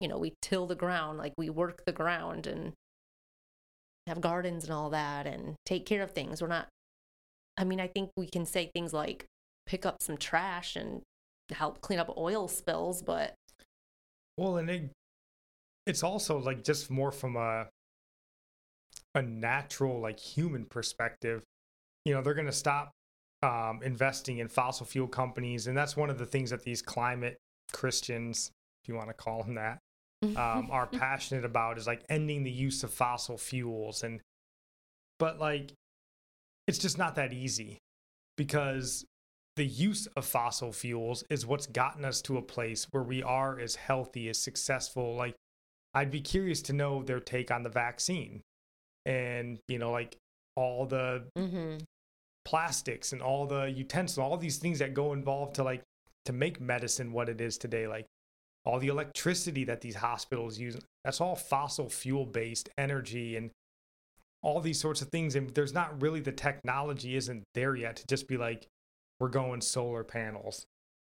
you 0.00 0.08
know, 0.08 0.18
we 0.18 0.34
till 0.42 0.66
the 0.66 0.74
ground, 0.74 1.16
like, 1.16 1.32
we 1.38 1.48
work 1.48 1.84
the 1.86 1.92
ground 1.92 2.48
and 2.48 2.72
have 4.08 4.20
gardens 4.20 4.64
and 4.64 4.72
all 4.72 4.90
that 4.90 5.28
and 5.28 5.54
take 5.64 5.86
care 5.86 6.02
of 6.02 6.10
things. 6.10 6.42
We're 6.42 6.48
not, 6.48 6.66
I 7.56 7.62
mean, 7.62 7.78
I 7.78 7.86
think 7.86 8.10
we 8.16 8.26
can 8.26 8.46
say 8.46 8.68
things 8.74 8.92
like 8.92 9.26
pick 9.64 9.86
up 9.86 10.02
some 10.02 10.16
trash 10.16 10.74
and 10.74 11.02
help 11.52 11.80
clean 11.80 12.00
up 12.00 12.12
oil 12.16 12.48
spills, 12.48 13.00
but 13.00 13.34
Well, 14.36 14.56
and 14.56 14.68
it, 14.68 14.90
it's 15.86 16.02
also 16.02 16.38
like 16.38 16.64
just 16.64 16.90
more 16.90 17.12
from 17.12 17.36
a 17.36 17.68
a 19.14 19.22
natural 19.22 20.00
like 20.00 20.18
human 20.18 20.64
perspective. 20.64 21.42
You 22.04 22.14
know, 22.14 22.22
they're 22.22 22.34
going 22.34 22.46
to 22.46 22.52
stop 22.52 22.92
um, 23.42 23.80
investing 23.82 24.38
in 24.38 24.48
fossil 24.48 24.86
fuel 24.86 25.08
companies, 25.08 25.66
and 25.66 25.76
that's 25.76 25.96
one 25.96 26.10
of 26.10 26.18
the 26.18 26.26
things 26.26 26.50
that 26.50 26.62
these 26.62 26.82
climate 26.82 27.38
Christians, 27.72 28.50
if 28.82 28.88
you 28.88 28.94
want 28.94 29.08
to 29.08 29.14
call 29.14 29.42
them 29.42 29.54
that, 29.54 29.78
um, 30.36 30.68
are 30.70 30.86
passionate 30.92 31.44
about 31.44 31.78
is 31.78 31.86
like 31.86 32.02
ending 32.08 32.42
the 32.42 32.50
use 32.50 32.82
of 32.82 32.92
fossil 32.92 33.38
fuels 33.38 34.02
and 34.02 34.20
but 35.18 35.38
like 35.38 35.72
it's 36.66 36.78
just 36.78 36.98
not 36.98 37.14
that 37.14 37.32
easy 37.32 37.78
because 38.36 39.04
the 39.56 39.64
use 39.64 40.06
of 40.16 40.24
fossil 40.24 40.72
fuels 40.72 41.24
is 41.30 41.44
what's 41.46 41.66
gotten 41.66 42.04
us 42.04 42.22
to 42.22 42.38
a 42.38 42.42
place 42.42 42.86
where 42.90 43.02
we 43.02 43.22
are 43.22 43.58
as 43.58 43.74
healthy 43.74 44.28
as 44.28 44.38
successful. 44.38 45.16
Like 45.16 45.34
i'd 45.94 46.10
be 46.10 46.20
curious 46.20 46.62
to 46.62 46.72
know 46.72 47.02
their 47.02 47.20
take 47.20 47.50
on 47.50 47.62
the 47.62 47.68
vaccine 47.68 48.42
and 49.04 49.58
you 49.66 49.78
know 49.78 49.90
like 49.90 50.16
all 50.56 50.86
the 50.86 51.24
hmm 51.36 51.76
plastics 52.46 53.12
and 53.12 53.20
all 53.20 53.46
the 53.46 53.70
utensils, 53.70 54.18
all 54.18 54.36
these 54.36 54.56
things 54.56 54.78
that 54.78 54.94
go 54.94 55.12
involved 55.12 55.54
to 55.54 55.62
like 55.62 55.82
to 56.24 56.32
make 56.32 56.60
medicine 56.60 57.12
what 57.12 57.28
it 57.28 57.40
is 57.40 57.58
today, 57.58 57.86
like 57.86 58.06
all 58.64 58.78
the 58.78 58.88
electricity 58.88 59.64
that 59.64 59.80
these 59.80 59.96
hospitals 59.96 60.58
use. 60.58 60.76
That's 61.04 61.20
all 61.20 61.36
fossil 61.36 61.88
fuel 61.88 62.26
based 62.26 62.68
energy 62.78 63.36
and 63.36 63.50
all 64.42 64.60
these 64.60 64.80
sorts 64.80 65.02
of 65.02 65.08
things. 65.08 65.36
And 65.36 65.50
there's 65.50 65.74
not 65.74 66.00
really 66.00 66.20
the 66.20 66.32
technology 66.32 67.14
isn't 67.14 67.44
there 67.54 67.76
yet 67.76 67.96
to 67.96 68.06
just 68.06 68.26
be 68.26 68.36
like, 68.36 68.66
we're 69.18 69.28
going 69.28 69.60
solar 69.60 70.02
panels. 70.02 70.64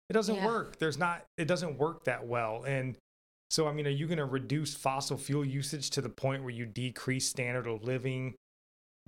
It 0.10 0.14
doesn't 0.14 0.36
Yeah. 0.36 0.48
work. 0.48 0.80
There's 0.80 0.98
not, 0.98 1.24
it 1.38 1.46
doesn't 1.48 1.78
work 1.78 2.04
that 2.06 2.28
well. 2.28 2.64
And 2.64 2.98
so, 3.50 3.68
I 3.68 3.74
mean, 3.74 3.86
are 3.88 3.92
you 3.92 4.08
going 4.08 4.18
to 4.18 4.26
reduce 4.26 4.76
fossil 4.76 5.18
fuel 5.18 5.46
usage 5.46 5.90
to 5.92 6.02
the 6.02 6.10
point 6.10 6.44
where 6.44 6.54
you 6.54 6.66
decrease 6.66 7.28
standard 7.28 7.68
of 7.68 7.84
living? 7.84 8.36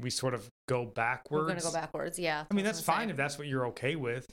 We 0.02 0.10
sort 0.10 0.34
of 0.34 0.48
go 0.68 0.86
backwards. 0.86 1.42
we're 1.42 1.48
going 1.48 1.60
to 1.60 1.66
go 1.66 1.72
backwards. 1.72 2.18
Yeah. 2.18 2.46
I 2.50 2.54
mean, 2.54 2.66
that's 2.66 2.82
fine 2.82 3.10
if 3.10 3.18
that's 3.18 3.38
what 3.38 3.48
you're 3.48 3.68
okay 3.68 3.96
with, 3.96 4.26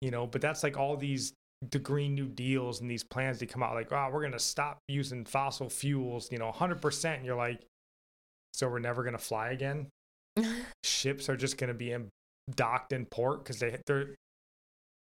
you 0.00 0.10
know, 0.10 0.26
but 0.26 0.40
that's 0.40 0.62
like 0.62 0.76
all 0.76 0.96
these 0.96 1.32
the 1.70 1.78
Green 1.78 2.14
New 2.14 2.28
Deals 2.28 2.80
and 2.80 2.90
these 2.90 3.02
plans 3.02 3.38
that 3.38 3.48
come 3.48 3.62
out 3.62 3.74
like, 3.74 3.92
oh, 3.92 4.08
we're 4.12 4.20
going 4.20 4.32
to 4.32 4.38
stop 4.38 4.78
using 4.88 5.24
fossil 5.24 5.68
fuels, 5.68 6.30
you 6.30 6.38
know, 6.38 6.52
100%. 6.52 7.16
And 7.16 7.26
you're 7.26 7.36
like, 7.36 7.60
so 8.54 8.68
we're 8.68 8.78
never 8.78 9.02
going 9.02 9.16
to 9.16 9.22
fly 9.22 9.50
again? 9.50 9.88
Ships 10.84 11.28
are 11.28 11.36
just 11.36 11.58
going 11.58 11.68
to 11.68 11.74
be 11.74 11.92
in, 11.92 12.08
docked 12.54 12.92
in 12.92 13.06
port 13.06 13.42
because 13.42 13.58
they, 13.58 13.76
they're, 13.86 14.14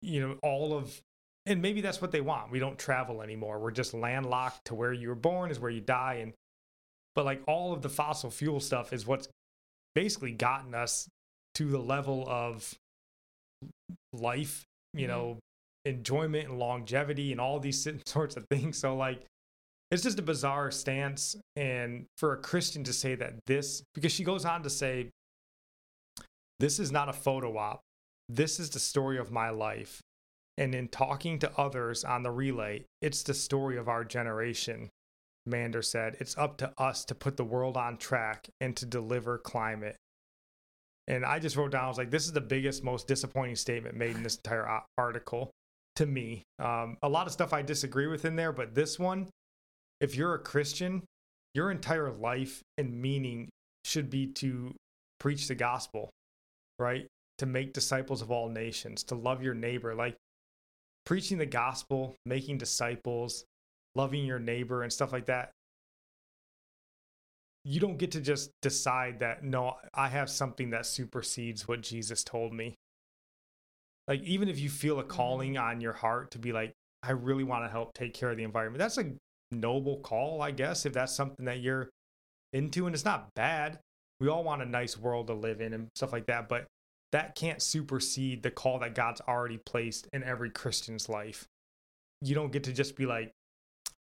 you 0.00 0.20
know, 0.20 0.36
all 0.42 0.74
of, 0.74 1.00
and 1.46 1.60
maybe 1.60 1.80
that's 1.80 2.00
what 2.00 2.12
they 2.12 2.20
want. 2.20 2.52
We 2.52 2.60
don't 2.60 2.78
travel 2.78 3.20
anymore. 3.20 3.58
We're 3.58 3.72
just 3.72 3.92
landlocked 3.92 4.66
to 4.66 4.74
where 4.74 4.92
you 4.92 5.08
were 5.08 5.14
born 5.14 5.50
is 5.50 5.58
where 5.58 5.70
you 5.70 5.80
die. 5.80 6.18
And, 6.22 6.34
but 7.16 7.24
like 7.24 7.42
all 7.48 7.72
of 7.72 7.82
the 7.82 7.88
fossil 7.88 8.30
fuel 8.30 8.60
stuff 8.60 8.92
is 8.92 9.06
what's 9.06 9.28
basically 9.94 10.32
gotten 10.32 10.74
us 10.74 11.08
to 11.54 11.70
the 11.70 11.78
level 11.78 12.24
of 12.28 12.74
life, 14.12 14.64
you 14.92 15.06
Mhm. 15.06 15.08
know, 15.08 15.38
enjoyment 15.84 16.48
and 16.48 16.58
longevity 16.58 17.30
and 17.32 17.40
all 17.40 17.60
these 17.60 17.86
sorts 18.06 18.36
of 18.36 18.46
things. 18.50 18.78
So, 18.78 18.96
like, 18.96 19.24
it's 19.90 20.02
just 20.02 20.18
a 20.18 20.22
bizarre 20.22 20.70
stance. 20.70 21.36
And 21.56 22.06
for 22.16 22.32
a 22.32 22.40
Christian 22.40 22.84
to 22.84 22.92
say 22.92 23.14
that 23.14 23.34
this, 23.46 23.82
because 23.94 24.12
she 24.12 24.24
goes 24.24 24.44
on 24.44 24.62
to 24.62 24.70
say, 24.70 25.10
this 26.58 26.78
is 26.78 26.90
not 26.90 27.08
a 27.08 27.12
photo 27.12 27.56
op, 27.58 27.80
this 28.28 28.58
is 28.58 28.70
the 28.70 28.80
story 28.80 29.18
of 29.18 29.30
my 29.30 29.50
life. 29.50 30.00
And 30.56 30.74
in 30.74 30.88
talking 30.88 31.38
to 31.40 31.52
others 31.58 32.04
on 32.04 32.22
the 32.22 32.30
relay, 32.30 32.84
it's 33.02 33.22
the 33.22 33.34
story 33.34 33.76
of 33.76 33.88
our 33.88 34.04
generation. 34.04 34.88
Mander 35.46 35.82
said, 35.82 36.16
It's 36.20 36.36
up 36.38 36.56
to 36.58 36.72
us 36.78 37.04
to 37.06 37.14
put 37.14 37.36
the 37.36 37.44
world 37.44 37.76
on 37.76 37.96
track 37.96 38.48
and 38.60 38.76
to 38.76 38.86
deliver 38.86 39.38
climate. 39.38 39.96
And 41.06 41.24
I 41.24 41.38
just 41.38 41.56
wrote 41.56 41.72
down, 41.72 41.84
I 41.84 41.88
was 41.88 41.98
like, 41.98 42.10
this 42.10 42.24
is 42.24 42.32
the 42.32 42.40
biggest, 42.40 42.82
most 42.82 43.06
disappointing 43.06 43.56
statement 43.56 43.96
made 43.96 44.16
in 44.16 44.22
this 44.22 44.36
entire 44.36 44.80
article 44.96 45.50
to 45.96 46.06
me. 46.06 46.44
Um, 46.58 46.96
a 47.02 47.08
lot 47.08 47.26
of 47.26 47.32
stuff 47.32 47.52
I 47.52 47.62
disagree 47.62 48.06
with 48.06 48.24
in 48.24 48.36
there, 48.36 48.52
but 48.52 48.74
this 48.74 48.98
one, 48.98 49.28
if 50.00 50.16
you're 50.16 50.34
a 50.34 50.38
Christian, 50.38 51.02
your 51.52 51.70
entire 51.70 52.10
life 52.10 52.62
and 52.78 53.00
meaning 53.00 53.50
should 53.84 54.08
be 54.08 54.26
to 54.26 54.74
preach 55.20 55.46
the 55.46 55.54
gospel, 55.54 56.10
right? 56.78 57.06
To 57.38 57.46
make 57.46 57.74
disciples 57.74 58.22
of 58.22 58.30
all 58.30 58.48
nations, 58.48 59.02
to 59.04 59.14
love 59.14 59.42
your 59.42 59.54
neighbor. 59.54 59.94
Like 59.94 60.16
preaching 61.04 61.38
the 61.38 61.46
gospel, 61.46 62.16
making 62.24 62.58
disciples, 62.58 63.44
loving 63.94 64.24
your 64.24 64.38
neighbor, 64.38 64.82
and 64.82 64.92
stuff 64.92 65.12
like 65.12 65.26
that. 65.26 65.50
You 67.64 67.80
don't 67.80 67.96
get 67.96 68.12
to 68.12 68.20
just 68.20 68.50
decide 68.60 69.20
that, 69.20 69.42
no, 69.42 69.74
I 69.94 70.08
have 70.08 70.28
something 70.28 70.70
that 70.70 70.84
supersedes 70.84 71.66
what 71.66 71.80
Jesus 71.80 72.22
told 72.22 72.52
me. 72.52 72.74
Like, 74.06 74.22
even 74.22 74.48
if 74.48 74.58
you 74.58 74.68
feel 74.68 74.98
a 74.98 75.02
Mm-hmm. 75.02 75.10
calling 75.10 75.58
on 75.58 75.80
your 75.80 75.94
heart 75.94 76.30
to 76.32 76.38
be 76.38 76.52
like, 76.52 76.72
I 77.02 77.12
really 77.12 77.44
want 77.44 77.64
to 77.64 77.70
help 77.70 77.94
take 77.94 78.14
care 78.14 78.30
of 78.30 78.36
the 78.36 78.44
environment, 78.44 78.78
that's 78.78 78.98
a 78.98 79.12
noble 79.50 80.00
call, 80.00 80.42
I 80.42 80.50
guess, 80.50 80.84
if 80.84 80.92
that's 80.92 81.14
something 81.14 81.46
that 81.46 81.60
you're 81.60 81.88
into. 82.52 82.86
And 82.86 82.94
it's 82.94 83.04
not 83.04 83.32
bad. 83.34 83.78
We 84.20 84.28
all 84.28 84.44
want 84.44 84.62
a 84.62 84.66
nice 84.66 84.98
world 84.98 85.26
to 85.28 85.34
live 85.34 85.60
in 85.60 85.72
and 85.72 85.88
stuff 85.94 86.12
like 86.12 86.26
that. 86.26 86.48
But 86.48 86.66
that 87.12 87.34
can't 87.34 87.62
supersede 87.62 88.42
the 88.42 88.50
call 88.50 88.78
that 88.80 88.94
God's 88.94 89.20
already 89.22 89.58
placed 89.64 90.08
in 90.12 90.22
every 90.22 90.50
Christian's 90.50 91.08
life. 91.08 91.46
You 92.20 92.34
don't 92.34 92.52
get 92.52 92.64
to 92.64 92.72
just 92.72 92.96
be 92.96 93.06
like, 93.06 93.32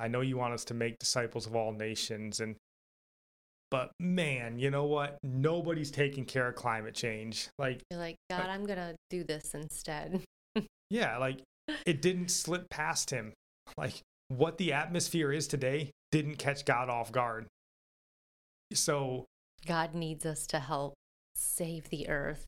I 0.01 0.09
know 0.09 0.23
you 0.23 0.37
want 0.37 0.55
us 0.55 0.65
to 0.67 0.75
make 0.75 0.99
disciples 0.99 1.47
of 1.47 1.55
all 1.55 1.73
nations 1.73 2.41
and 2.41 2.57
but 3.71 3.93
man, 4.01 4.59
you 4.59 4.71
know 4.71 4.85
what? 4.87 5.19
Nobody's 5.23 5.93
taking 5.93 6.25
care 6.25 6.49
of 6.49 6.57
climate 6.57 6.95
change. 6.95 7.49
Like, 7.57 7.81
You're 7.89 8.01
like, 8.01 8.17
uh, 8.29 8.39
God, 8.39 8.49
I'm 8.49 8.67
gonna 8.67 8.97
do 9.11 9.23
this 9.23 9.55
instead. 9.55 10.23
yeah, 10.91 11.19
like 11.19 11.41
it 11.87 12.03
didn't 12.03 12.31
slip 12.31 12.69
past 12.69 13.11
him. 13.11 13.33
Like 13.77 14.01
what 14.29 14.59
the 14.59 14.73
atmosphere 14.73 15.33
is 15.33 15.47
today 15.47 15.91
didn't 16.11 16.37
catch 16.37 16.65
God 16.65 16.89
off 16.89 17.13
guard. 17.13 17.47
So 18.73 19.27
God 19.67 19.95
needs 19.95 20.27
us 20.27 20.47
to 20.49 20.59
help 20.59 20.95
save 21.37 21.89
the 21.91 22.09
earth. 22.09 22.47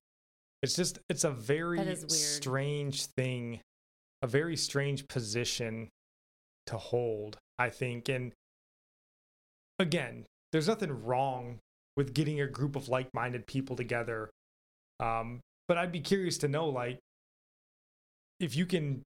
It's 0.63 0.75
just 0.75 0.99
it's 1.09 1.25
a 1.25 1.31
very 1.31 1.79
That 1.79 1.89
is 1.89 2.01
weird. 2.01 2.11
strange 2.11 3.07
thing, 3.17 3.61
a 4.23 4.27
very 4.27 4.57
strange 4.57 5.07
position 5.09 5.89
to 6.67 6.77
hold, 6.77 7.39
I 7.59 7.71
think. 7.71 8.09
And 8.09 8.33
again, 9.79 10.27
there's 10.53 10.69
nothing 10.69 11.05
wrong 11.05 11.59
with 11.97 12.15
getting 12.15 12.41
a 12.41 12.47
group 12.47 12.77
of 12.77 12.89
like-minded 12.89 13.47
people 13.47 13.77
together. 13.77 14.31
Um, 15.01 15.41
but 15.69 15.79
I'd 15.79 15.93
be 15.93 16.01
curious 16.01 16.39
to 16.39 16.49
know 16.49 16.69
like 16.69 16.99
if 18.41 18.57
you 18.57 18.67
can 18.67 19.03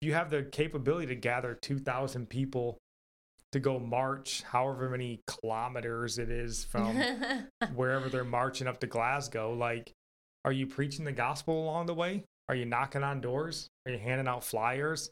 you 0.00 0.14
have 0.14 0.30
the 0.30 0.42
capability 0.42 1.06
to 1.06 1.14
gather 1.14 1.54
2000 1.60 2.28
people 2.28 2.78
to 3.52 3.60
go 3.60 3.78
march 3.78 4.42
however 4.42 4.90
many 4.90 5.20
kilometers 5.26 6.18
it 6.18 6.30
is 6.30 6.64
from 6.64 6.96
wherever 7.74 8.08
they're 8.08 8.24
marching 8.24 8.66
up 8.66 8.80
to 8.80 8.86
Glasgow, 8.86 9.54
like, 9.54 9.92
are 10.44 10.52
you 10.52 10.66
preaching 10.66 11.04
the 11.04 11.12
gospel 11.12 11.64
along 11.64 11.86
the 11.86 11.94
way? 11.94 12.24
Are 12.48 12.54
you 12.54 12.64
knocking 12.64 13.02
on 13.02 13.20
doors? 13.20 13.68
Are 13.86 13.92
you 13.92 13.98
handing 13.98 14.28
out 14.28 14.44
flyers? 14.44 15.10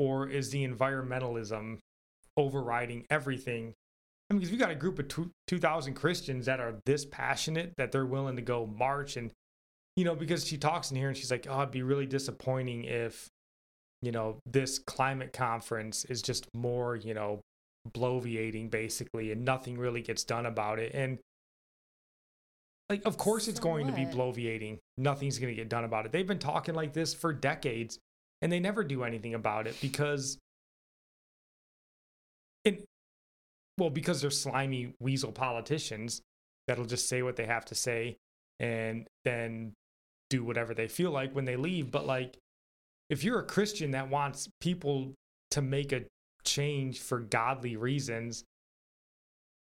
Or 0.00 0.26
is 0.26 0.48
the 0.48 0.66
environmentalism 0.66 1.80
overriding 2.34 3.04
everything? 3.10 3.74
I 4.30 4.32
mean, 4.32 4.40
because 4.40 4.50
we 4.50 4.56
got 4.56 4.70
a 4.70 4.74
group 4.74 4.98
of 4.98 5.08
two, 5.08 5.30
2,000 5.48 5.92
Christians 5.92 6.46
that 6.46 6.58
are 6.58 6.76
this 6.86 7.04
passionate 7.04 7.74
that 7.76 7.92
they're 7.92 8.06
willing 8.06 8.36
to 8.36 8.42
go 8.42 8.64
march. 8.64 9.18
And, 9.18 9.30
you 9.96 10.04
know, 10.06 10.14
because 10.14 10.46
she 10.46 10.56
talks 10.56 10.90
in 10.90 10.96
here 10.96 11.08
and 11.08 11.16
she's 11.16 11.30
like, 11.30 11.46
oh, 11.50 11.58
it'd 11.58 11.70
be 11.70 11.82
really 11.82 12.06
disappointing 12.06 12.84
if, 12.84 13.28
you 14.00 14.10
know, 14.10 14.38
this 14.46 14.78
climate 14.78 15.34
conference 15.34 16.06
is 16.06 16.22
just 16.22 16.48
more, 16.54 16.96
you 16.96 17.12
know, 17.12 17.40
bloviating 17.94 18.70
basically 18.70 19.32
and 19.32 19.44
nothing 19.44 19.76
really 19.76 20.00
gets 20.00 20.24
done 20.24 20.46
about 20.46 20.78
it. 20.78 20.94
And, 20.94 21.18
like, 22.88 23.04
of 23.04 23.18
course, 23.18 23.48
it's 23.48 23.60
going 23.60 23.86
to 23.86 23.92
be 23.92 24.06
bloviating. 24.06 24.78
Nothing's 24.96 25.38
going 25.38 25.52
to 25.52 25.60
get 25.60 25.68
done 25.68 25.84
about 25.84 26.06
it. 26.06 26.12
They've 26.12 26.26
been 26.26 26.38
talking 26.38 26.74
like 26.74 26.94
this 26.94 27.12
for 27.12 27.34
decades, 27.34 27.98
and 28.42 28.50
they 28.50 28.60
never 28.60 28.82
do 28.84 29.04
anything 29.04 29.34
about 29.34 29.66
it 29.66 29.76
because, 29.80 30.38
and 32.64 32.82
well, 33.78 33.90
because 33.90 34.20
they're 34.20 34.30
slimy 34.30 34.94
weasel 35.00 35.32
politicians 35.32 36.20
that'll 36.66 36.84
just 36.84 37.08
say 37.08 37.22
what 37.22 37.36
they 37.36 37.46
have 37.46 37.64
to 37.66 37.74
say 37.74 38.16
and 38.58 39.06
then 39.24 39.72
do 40.28 40.44
whatever 40.44 40.74
they 40.74 40.86
feel 40.88 41.10
like 41.10 41.34
when 41.34 41.44
they 41.44 41.56
leave. 41.56 41.90
But 41.90 42.06
like, 42.06 42.36
if 43.08 43.24
you're 43.24 43.40
a 43.40 43.46
Christian 43.46 43.92
that 43.92 44.08
wants 44.10 44.48
people 44.60 45.12
to 45.52 45.62
make 45.62 45.92
a 45.92 46.04
change 46.44 47.00
for 47.00 47.18
godly 47.20 47.76
reasons, 47.76 48.44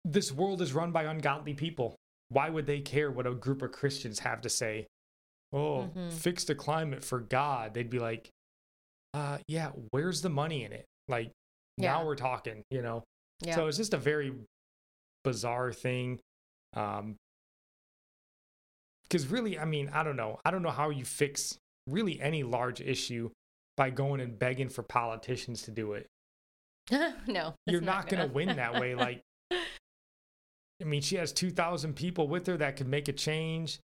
this 0.06 0.32
world 0.32 0.62
is 0.62 0.73
run 0.73 0.91
by 0.91 1.04
ungodly 1.04 1.54
people. 1.54 1.95
Why 2.30 2.49
would 2.49 2.65
they 2.65 2.82
care 2.82 3.10
what 3.10 3.26
a 3.26 3.34
group 3.34 3.62
of 3.62 3.71
Christians 3.71 4.19
have 4.19 4.41
to 4.41 4.49
say? 4.49 4.88
Oh, 5.54 5.89
Mhm. 5.95 6.12
fix 6.12 6.43
the 6.43 6.56
climate 6.56 7.04
for 7.04 7.19
God. 7.19 7.73
They'd 7.73 7.89
be 7.89 7.99
like, 7.99 8.30
uh, 9.13 9.38
yeah, 9.47 9.71
where's 9.91 10.21
the 10.21 10.30
money 10.30 10.63
in 10.63 10.73
it? 10.73 10.86
Like, 11.08 11.32
now 11.78 12.06
we're 12.06 12.15
talking, 12.15 12.63
you 12.69 12.82
know? 12.82 13.04
yeah. 13.41 13.56
So 13.56 13.67
it's 13.67 13.78
just 13.78 13.93
a 13.93 13.97
very 13.97 14.34
bizarre 15.23 15.71
thing. 15.71 16.19
Um, 16.76 17.15
because 19.04 19.28
really, 19.28 19.60
I 19.60 19.65
mean, 19.65 19.89
I 19.93 20.04
don't 20.04 20.15
know. 20.15 20.39
I 20.43 20.52
don't 20.52 20.63
know 20.63 20.71
how 20.71 20.89
you 20.89 21.06
fix 21.06 21.58
really 21.88 22.19
any 22.19 22.41
large 22.43 22.82
issue 22.82 23.30
by 23.78 23.89
going 23.89 24.21
and 24.21 24.38
begging 24.38 24.69
for 24.69 24.82
politicians 24.82 25.63
to 25.63 25.71
do 25.71 25.93
it. 25.93 26.08
no, 27.28 27.54
You're 27.67 27.78
it's 27.78 27.86
not 27.86 28.08
going 28.08 28.28
to 28.28 28.34
win 28.34 28.56
that 28.56 28.80
way. 28.80 28.95
Like, 28.95 29.21
I 29.52 30.86
mean, 30.86 31.02
she 31.02 31.17
has 31.17 31.32
2,000 31.32 31.95
people 31.95 32.28
with 32.28 32.47
her 32.47 32.58
that 32.58 32.76
could 32.78 32.88
make 32.88 33.08
a 33.08 33.13
change. 33.13 33.80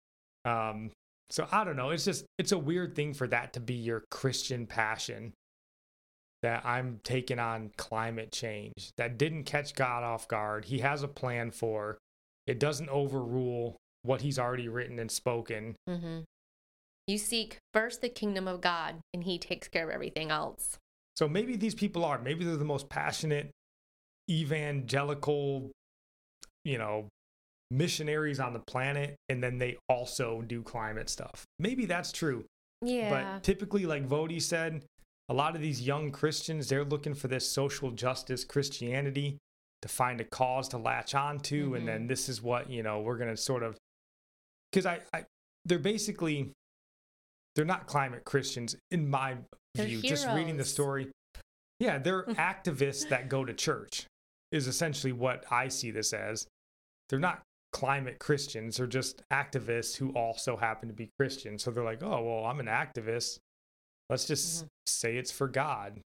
Um, 0.45 0.91
so 1.29 1.47
I 1.51 1.63
don't 1.63 1.75
know. 1.75 1.89
It's 1.91 2.05
just, 2.05 2.25
it's 2.37 2.51
a 2.51 2.57
weird 2.57 2.95
thing 2.95 3.13
for 3.13 3.27
that 3.27 3.53
to 3.53 3.59
be 3.59 3.75
your 3.75 4.03
Christian 4.09 4.65
passion 4.65 5.33
that 6.41 6.65
I'm 6.65 7.01
taking 7.03 7.39
on 7.39 7.71
climate 7.77 8.31
change 8.31 8.91
that 8.97 9.17
didn't 9.17 9.43
catch 9.43 9.75
God 9.75 10.03
off 10.03 10.27
guard. 10.27 10.65
He 10.65 10.79
has 10.79 11.03
a 11.03 11.07
plan 11.07 11.51
for 11.51 11.97
it, 12.47 12.59
doesn't 12.59 12.89
overrule 12.89 13.77
what 14.03 14.21
he's 14.21 14.39
already 14.39 14.67
written 14.67 14.97
and 14.99 15.11
spoken. 15.11 15.75
Mm-hmm. 15.87 16.19
You 17.09 17.17
seek 17.17 17.57
first 17.73 18.01
the 18.01 18.09
kingdom 18.09 18.47
of 18.47 18.61
God, 18.61 18.99
and 19.15 19.23
He 19.23 19.39
takes 19.39 19.67
care 19.67 19.89
of 19.89 19.89
everything 19.89 20.29
else. 20.29 20.77
So 21.15 21.27
maybe 21.27 21.55
these 21.55 21.73
people 21.73 22.05
are, 22.05 22.19
maybe 22.19 22.45
they're 22.45 22.55
the 22.55 22.63
most 22.63 22.87
passionate 22.87 23.49
evangelical, 24.29 25.71
you 26.63 26.77
know, 26.77 27.07
missionaries 27.71 28.39
on 28.39 28.53
the 28.53 28.59
planet, 28.59 29.15
and 29.29 29.43
then 29.43 29.57
they 29.57 29.77
also 29.87 30.41
do 30.41 30.61
climate 30.61 31.09
stuff. 31.09 31.45
Maybe 31.59 31.85
that's 31.85 32.11
true. 32.11 32.45
Yeah. 32.81 33.09
But 33.09 33.43
typically, 33.43 33.85
like 33.85 34.07
Voddie 34.07 34.41
said, 34.41 34.83
a 35.27 35.33
lot 35.33 35.55
of 35.55 35.61
these 35.61 35.81
young 35.81 36.11
Christians, 36.11 36.69
they're 36.69 36.83
looking 36.83 37.13
for 37.13 37.27
this 37.27 37.47
social 37.47 37.91
justice 37.91 38.43
Christianity 38.43 39.37
to 39.81 39.87
find 39.87 40.19
a 40.19 40.23
cause 40.23 40.67
to 40.69 40.77
latch 40.77 41.13
on 41.13 41.39
to. 41.39 41.75
And 41.75 41.87
then 41.87 41.99
mm-hmm. 42.01 42.07
this 42.07 42.29
is 42.29 42.41
what, 42.41 42.69
you 42.69 42.83
know, 42.83 43.01
we're 43.01 43.17
going 43.17 43.29
to 43.29 43.37
sort 43.37 43.63
of, 43.63 43.77
because 44.71 44.85
I, 44.85 44.99
I, 45.13 45.25
they're 45.65 45.79
basically, 45.79 46.51
they're 47.55 47.65
not 47.65 47.87
climate 47.87 48.25
Christians 48.25 48.75
in 48.91 49.09
my 49.09 49.37
They're 49.75 49.85
view. 49.85 50.01
Just 50.01 50.27
reading 50.29 50.57
the 50.57 50.65
story. 50.65 51.09
Yeah, 51.79 51.99
they're 51.99 52.23
activists 52.29 53.07
that 53.09 53.29
go 53.29 53.45
to 53.45 53.53
church, 53.53 54.05
is 54.51 54.67
essentially 54.67 55.13
what 55.13 55.45
I 55.51 55.67
see 55.67 55.91
this 55.91 56.11
as. 56.11 56.47
They're 57.09 57.19
not 57.19 57.41
climate 57.71 58.19
Christians, 58.19 58.77
they're 58.77 58.87
just 58.87 59.21
activists 59.31 59.95
who 59.95 60.09
also 60.11 60.57
happen 60.57 60.89
to 60.89 60.93
be 60.95 61.09
Christians. 61.19 61.63
So 61.63 61.71
they're 61.71 61.83
like, 61.83 62.01
oh, 62.03 62.21
well, 62.23 62.45
I'm 62.45 62.59
an 62.59 62.65
activist. 62.65 63.37
Let's 64.09 64.25
just 64.25 64.63
Mhm. 64.65 64.67
say 64.87 65.17
it's 65.17 65.31
for 65.31 65.47
God. 65.47 66.01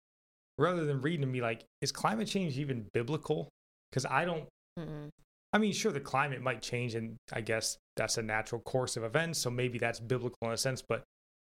Rather 0.57 0.85
than 0.85 1.01
reading 1.01 1.23
and 1.23 1.31
be 1.33 1.41
like, 1.41 1.63
is 1.81 1.91
climate 1.91 2.27
change 2.27 2.57
even 2.57 2.87
biblical? 2.93 3.49
Because 3.89 4.05
I 4.05 4.25
don't, 4.25 4.47
Mm-mm. 4.79 5.09
I 5.53 5.57
mean, 5.57 5.73
sure, 5.73 5.91
the 5.91 5.99
climate 5.99 6.41
might 6.41 6.61
change, 6.61 6.95
and 6.95 7.17
I 7.31 7.41
guess 7.41 7.77
that's 7.97 8.17
a 8.17 8.21
natural 8.21 8.61
course 8.61 8.95
of 8.97 9.03
events. 9.03 9.39
So 9.39 9.49
maybe 9.49 9.77
that's 9.77 9.99
biblical 9.99 10.47
in 10.47 10.53
a 10.53 10.57
sense, 10.57 10.81
but 10.81 11.03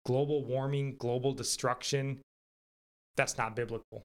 global 0.07 0.45
warming, 0.45 0.97
global 0.97 1.33
destruction, 1.33 2.21
that's 3.17 3.39
not 3.39 3.55
biblical. 3.55 4.03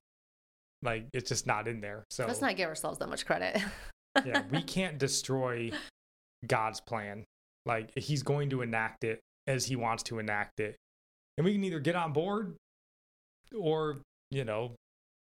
Like, 0.82 1.08
it's 1.12 1.28
just 1.28 1.46
not 1.46 1.66
in 1.66 1.80
there. 1.80 2.04
So 2.10 2.26
Let's 2.26 2.40
not 2.40 2.56
give 2.56 2.68
ourselves 2.68 2.98
that 3.00 3.08
much 3.08 3.26
credit. 3.26 3.60
yeah, 4.24 4.44
we 4.50 4.62
can't 4.62 4.98
destroy 5.06 5.72
God's 6.46 6.80
plan. 6.80 7.24
Like 7.66 7.90
he's 7.96 8.22
going 8.22 8.50
to 8.50 8.62
enact 8.62 9.04
it 9.04 9.20
as 9.46 9.66
he 9.66 9.76
wants 9.76 10.02
to 10.04 10.18
enact 10.18 10.60
it. 10.60 10.76
And 11.36 11.44
we 11.44 11.52
can 11.52 11.64
either 11.64 11.80
get 11.80 11.96
on 11.96 12.12
board 12.12 12.56
or, 13.56 13.98
you 14.30 14.44
know, 14.44 14.72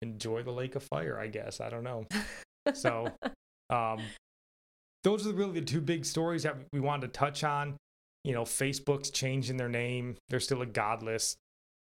enjoy 0.01 0.43
the 0.43 0.51
lake 0.51 0.75
of 0.75 0.83
fire, 0.83 1.19
I 1.19 1.27
guess. 1.27 1.61
I 1.61 1.69
don't 1.69 1.83
know. 1.83 2.05
So 2.73 3.09
um 3.69 3.99
those 5.03 5.27
are 5.27 5.33
really 5.33 5.59
the 5.59 5.65
two 5.65 5.81
big 5.81 6.03
stories 6.03 6.43
that 6.43 6.57
we 6.73 6.79
wanted 6.79 7.13
to 7.13 7.19
touch 7.19 7.43
on. 7.43 7.77
You 8.23 8.33
know, 8.33 8.41
Facebook's 8.41 9.11
changing 9.11 9.57
their 9.57 9.69
name. 9.69 10.17
They're 10.29 10.39
still 10.39 10.63
a 10.63 10.65
godless, 10.65 11.35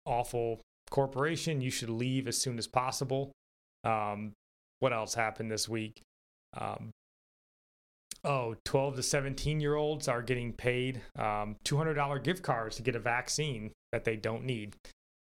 awful 0.04 0.60
corporation. 0.90 1.60
You 1.60 1.70
should 1.70 1.88
leave 1.88 2.26
as 2.26 2.36
soon 2.36 2.58
as 2.58 2.66
possible. 2.66 3.30
Um, 3.84 4.32
what 4.80 4.92
else 4.92 5.14
happened 5.14 5.52
this 5.52 5.68
week? 5.68 6.02
Um, 6.58 6.90
oh, 8.24 8.54
12 8.64 8.96
to 8.96 9.02
17 9.02 9.60
year 9.60 9.74
olds 9.74 10.08
are 10.08 10.22
getting 10.22 10.52
paid 10.52 11.00
um, 11.18 11.56
$200 11.64 12.22
gift 12.22 12.42
cards 12.42 12.76
to 12.76 12.82
get 12.82 12.94
a 12.94 13.00
vaccine 13.00 13.72
that 13.92 14.04
they 14.04 14.16
don't 14.16 14.44
need. 14.44 14.74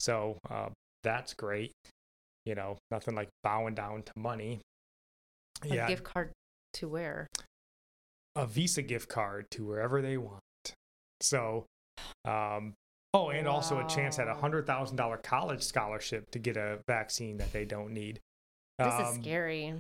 So 0.01 0.39
uh, 0.51 0.69
that's 1.03 1.35
great. 1.35 1.73
You 2.45 2.55
know, 2.55 2.79
nothing 2.91 3.15
like 3.15 3.29
bowing 3.43 3.75
down 3.75 4.03
to 4.03 4.13
money. 4.17 4.61
A 5.63 5.75
yeah. 5.75 5.89
gift 5.89 6.05
card 6.05 6.31
to 6.75 6.89
where? 6.89 7.27
A 8.37 8.47
Visa 8.47 8.83
gift 8.83 9.09
card 9.09 9.47
to 9.53 9.65
wherever 9.65 10.03
they 10.03 10.17
want. 10.17 10.41
So, 11.21 11.65
um, 12.25 12.75
oh, 13.15 13.31
and 13.31 13.47
wow. 13.47 13.55
also 13.55 13.81
a 13.81 13.89
chance 13.89 14.19
at 14.19 14.29
a 14.29 14.35
hundred 14.35 14.67
thousand 14.67 14.97
dollar 14.97 15.17
college 15.17 15.63
scholarship 15.63 16.31
to 16.33 16.39
get 16.39 16.57
a 16.57 16.79
vaccine 16.87 17.39
that 17.39 17.53
they 17.53 17.65
don't 17.65 17.93
need. 17.93 18.21
This 18.79 18.93
um, 18.93 19.03
is 19.03 19.15
scary. 19.15 19.75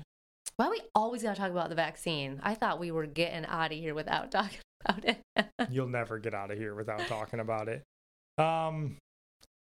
Why 0.56 0.66
are 0.66 0.70
we 0.70 0.80
always 0.94 1.22
got 1.22 1.34
to 1.34 1.40
talk 1.40 1.50
about 1.50 1.68
the 1.68 1.74
vaccine? 1.74 2.40
I 2.42 2.54
thought 2.54 2.78
we 2.78 2.90
were 2.90 3.06
getting 3.06 3.44
out 3.44 3.72
of 3.72 3.78
here 3.78 3.94
without 3.94 4.30
talking 4.32 4.58
about 4.84 5.04
it. 5.04 5.18
you'll 5.70 5.88
never 5.88 6.18
get 6.18 6.34
out 6.34 6.50
of 6.50 6.58
here 6.58 6.74
without 6.74 7.06
talking 7.08 7.40
about 7.40 7.68
it. 7.68 7.82
Um, 8.38 8.96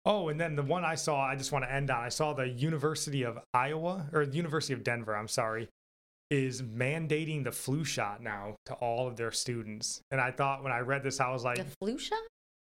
oh, 0.05 0.29
and 0.29 0.39
then 0.39 0.57
the 0.57 0.63
one 0.63 0.85
I 0.85 0.95
saw, 0.95 1.21
I 1.23 1.37
just 1.37 1.53
want 1.53 1.65
to 1.65 1.73
end 1.73 1.91
on. 1.91 2.03
I 2.03 2.11
saw 2.11 2.35
the 2.35 2.49
University 2.49 3.23
of 3.23 3.39
Iowa 3.55 4.07
or 4.13 4.27
the 4.27 4.37
University 4.37 4.75
of 4.75 4.85
Denver. 4.85 5.17
I'm 5.17 5.29
sorry, 5.29 5.69
is 6.31 6.61
mandating 6.61 7.45
the 7.45 7.53
flu 7.53 7.85
shot 7.85 8.23
now 8.23 8.57
to 8.67 8.75
all 8.75 9.09
of 9.09 9.17
their 9.17 9.33
students. 9.33 10.03
And 10.11 10.21
I 10.21 10.33
thought 10.33 10.63
when 10.63 10.73
I 10.73 10.81
read 10.81 11.03
this, 11.03 11.19
I 11.19 11.31
was 11.31 11.45
like, 11.45 11.57
the 11.57 11.65
flu 11.81 11.99
shot? 11.99 12.19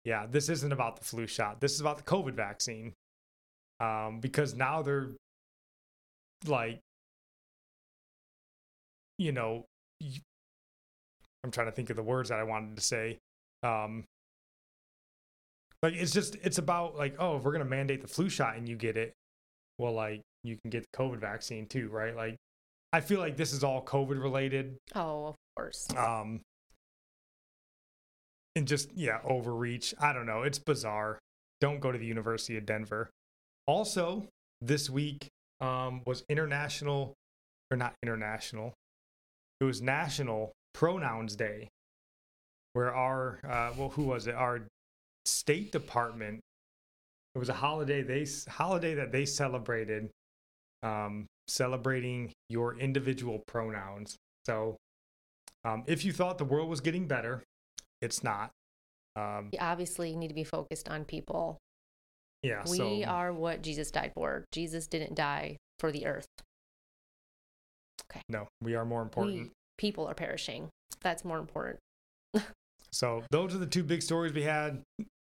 Yeah, 0.05 0.27
this 0.31 0.51
isn't 0.51 0.73
about 0.73 0.97
the 0.99 1.05
flu 1.05 1.27
shot. 1.27 1.61
This 1.61 1.73
is 1.73 1.81
about 1.81 1.97
the 1.97 2.03
COVID 2.03 2.35
vaccine. 2.35 2.93
Um, 3.81 4.21
because 4.21 4.55
now 4.55 4.83
they're 4.83 5.09
like 6.47 6.81
you 9.19 9.33
know, 9.33 9.65
I'm 11.43 11.51
trying 11.51 11.67
to 11.67 11.73
think 11.73 11.91
of 11.91 11.97
the 11.97 12.03
words 12.03 12.31
that 12.31 12.39
I 12.39 12.45
wanted 12.45 12.77
to 12.77 12.83
say. 12.83 13.19
Um, 13.63 14.05
like 15.83 15.95
it's 15.95 16.13
just 16.13 16.37
it's 16.43 16.59
about 16.59 16.97
like 16.97 17.15
oh 17.19 17.37
if 17.37 17.45
we're 17.45 17.53
gonna 17.53 17.65
mandate 17.67 18.01
the 18.01 18.09
flu 18.09 18.29
shot 18.29 18.57
and 18.57 18.69
you 18.69 18.75
get 18.75 18.97
it, 18.97 19.13
well 19.79 19.93
like 19.93 20.23
you 20.43 20.57
can 20.63 20.71
get 20.71 20.85
the 20.91 20.99
COVID 20.99 21.19
vaccine 21.19 21.67
too, 21.67 21.89
right? 21.91 22.17
Like 22.17 22.37
I 22.93 23.01
feel 23.01 23.21
like 23.21 23.37
this 23.37 23.53
is 23.53 23.63
all 23.63 23.85
COVID 23.85 24.23
related. 24.23 24.77
Oh, 24.95 25.27
of 25.27 25.35
course. 25.57 25.89
Um, 25.97 26.41
and 28.57 28.67
just 28.67 28.91
yeah, 28.95 29.19
overreach. 29.25 29.95
I 30.01 30.13
don't 30.13 30.27
know. 30.27 30.43
It's 30.43 30.59
bizarre. 30.59 31.19
Don't 31.61 31.81
go 31.81 31.93
to 31.93 31.99
the 31.99 32.07
University 32.07 32.57
of 32.57 32.67
Denver. 32.67 33.11
Also, 33.67 34.29
this 34.61 34.89
week 34.89 35.29
um, 35.61 36.03
was 36.07 36.25
international 36.29 37.15
or 37.71 37.77
not 37.77 37.95
international 38.03 38.75
it 39.61 39.65
was 39.65 39.81
National 39.81 40.53
Pronouns 40.73 41.37
Day, 41.37 41.69
where 42.73 42.95
our 42.95 43.41
uh, 43.49 43.73
well, 43.77 43.91
who 43.91 44.05
was 44.05 44.27
it? 44.27 44.35
Our 44.35 44.67
State 45.25 45.73
Department. 45.73 46.41
It 47.35 47.39
was 47.39 47.49
a 47.49 47.55
holiday 47.55 48.03
they 48.03 48.27
holiday 48.49 48.95
that 48.95 49.11
they 49.11 49.25
celebrated, 49.25 50.11
um, 50.83 51.27
celebrating 51.49 52.33
your 52.49 52.79
individual 52.79 53.43
pronouns. 53.47 54.17
So, 54.47 54.77
um, 55.65 55.85
if 55.87 56.05
you 56.05 56.13
thought 56.13 56.39
the 56.39 56.45
world 56.45 56.69
was 56.69 56.81
getting 56.81 57.07
better, 57.09 57.43
it's 58.01 58.23
not. 58.23 58.51
Um, 59.17 59.51
you 59.53 59.59
obviously 59.61 60.15
need 60.17 60.29
to 60.29 60.35
be 60.35 60.45
focused 60.45 60.89
on 60.89 61.05
people. 61.05 61.59
Yeah, 62.43 62.63
we 62.69 62.77
so, 62.77 63.05
are 63.05 63.33
what 63.33 63.63
Jesus 63.63 63.91
died 63.91 64.13
for. 64.15 64.45
Jesus 64.53 64.87
didn't 64.87 65.15
die 65.15 65.57
for 65.79 65.91
the 65.91 66.07
earth. 66.07 66.27
Okay. 68.15 68.23
No, 68.29 68.49
we 68.63 68.75
are 68.75 68.85
more 68.85 69.03
important. 69.03 69.37
We, 69.37 69.51
people 69.79 70.07
are 70.07 70.15
perishing. 70.15 70.69
That's 71.01 71.25
more 71.25 71.39
important. 71.39 71.79
so 72.93 73.23
those 73.31 73.55
are 73.55 73.59
the 73.59 73.67
two 73.67 73.83
big 73.83 74.03
stories 74.03 74.33
we 74.33 74.43
had. 74.43 74.83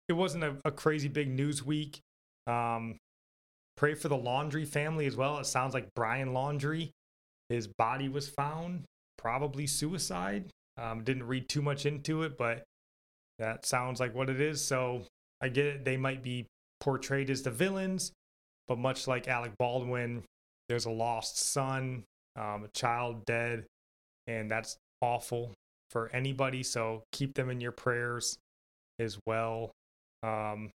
It 0.07 0.13
wasn't 0.13 0.43
a, 0.43 0.55
a 0.65 0.71
crazy 0.71 1.07
big 1.07 1.29
news 1.29 1.65
week. 1.65 1.99
Um, 2.47 2.97
pray 3.75 3.95
for 3.95 4.07
the 4.07 4.17
Laundrie 4.17 4.67
family 4.67 5.05
as 5.05 5.15
well. 5.15 5.39
It 5.39 5.45
sounds 5.45 5.73
like 5.73 5.87
Brian 5.95 6.29
Laundrie, 6.29 6.91
his 7.49 7.67
body 7.67 8.07
was 8.07 8.29
found, 8.29 8.83
probably 9.17 9.67
suicide. 9.67 10.45
Um, 10.77 11.03
didn't 11.03 11.27
read 11.27 11.49
too 11.49 11.61
much 11.61 11.85
into 11.85 12.23
it, 12.23 12.37
but 12.37 12.63
that 13.39 13.65
sounds 13.65 13.99
like 13.99 14.13
what 14.13 14.29
it 14.29 14.39
is. 14.39 14.61
So 14.61 15.03
I 15.41 15.49
get 15.49 15.65
it. 15.65 15.85
They 15.85 15.97
might 15.97 16.21
be 16.21 16.45
portrayed 16.79 17.29
as 17.29 17.41
the 17.41 17.51
villains, 17.51 18.11
but 18.67 18.77
much 18.77 19.07
like 19.07 19.27
Alec 19.27 19.53
Baldwin, 19.57 20.23
there's 20.67 20.85
a 20.85 20.91
lost 20.91 21.37
son 21.39 22.03
um, 22.35 22.63
a 22.63 22.67
child 22.73 23.25
dead, 23.25 23.65
and 24.27 24.49
that's 24.49 24.77
awful 25.01 25.53
for 25.89 26.09
anybody. 26.13 26.63
So 26.63 27.03
keep 27.11 27.33
them 27.35 27.49
in 27.49 27.61
your 27.61 27.71
prayers 27.71 28.37
as 28.99 29.17
well. 29.25 29.71
Um, 30.23 30.71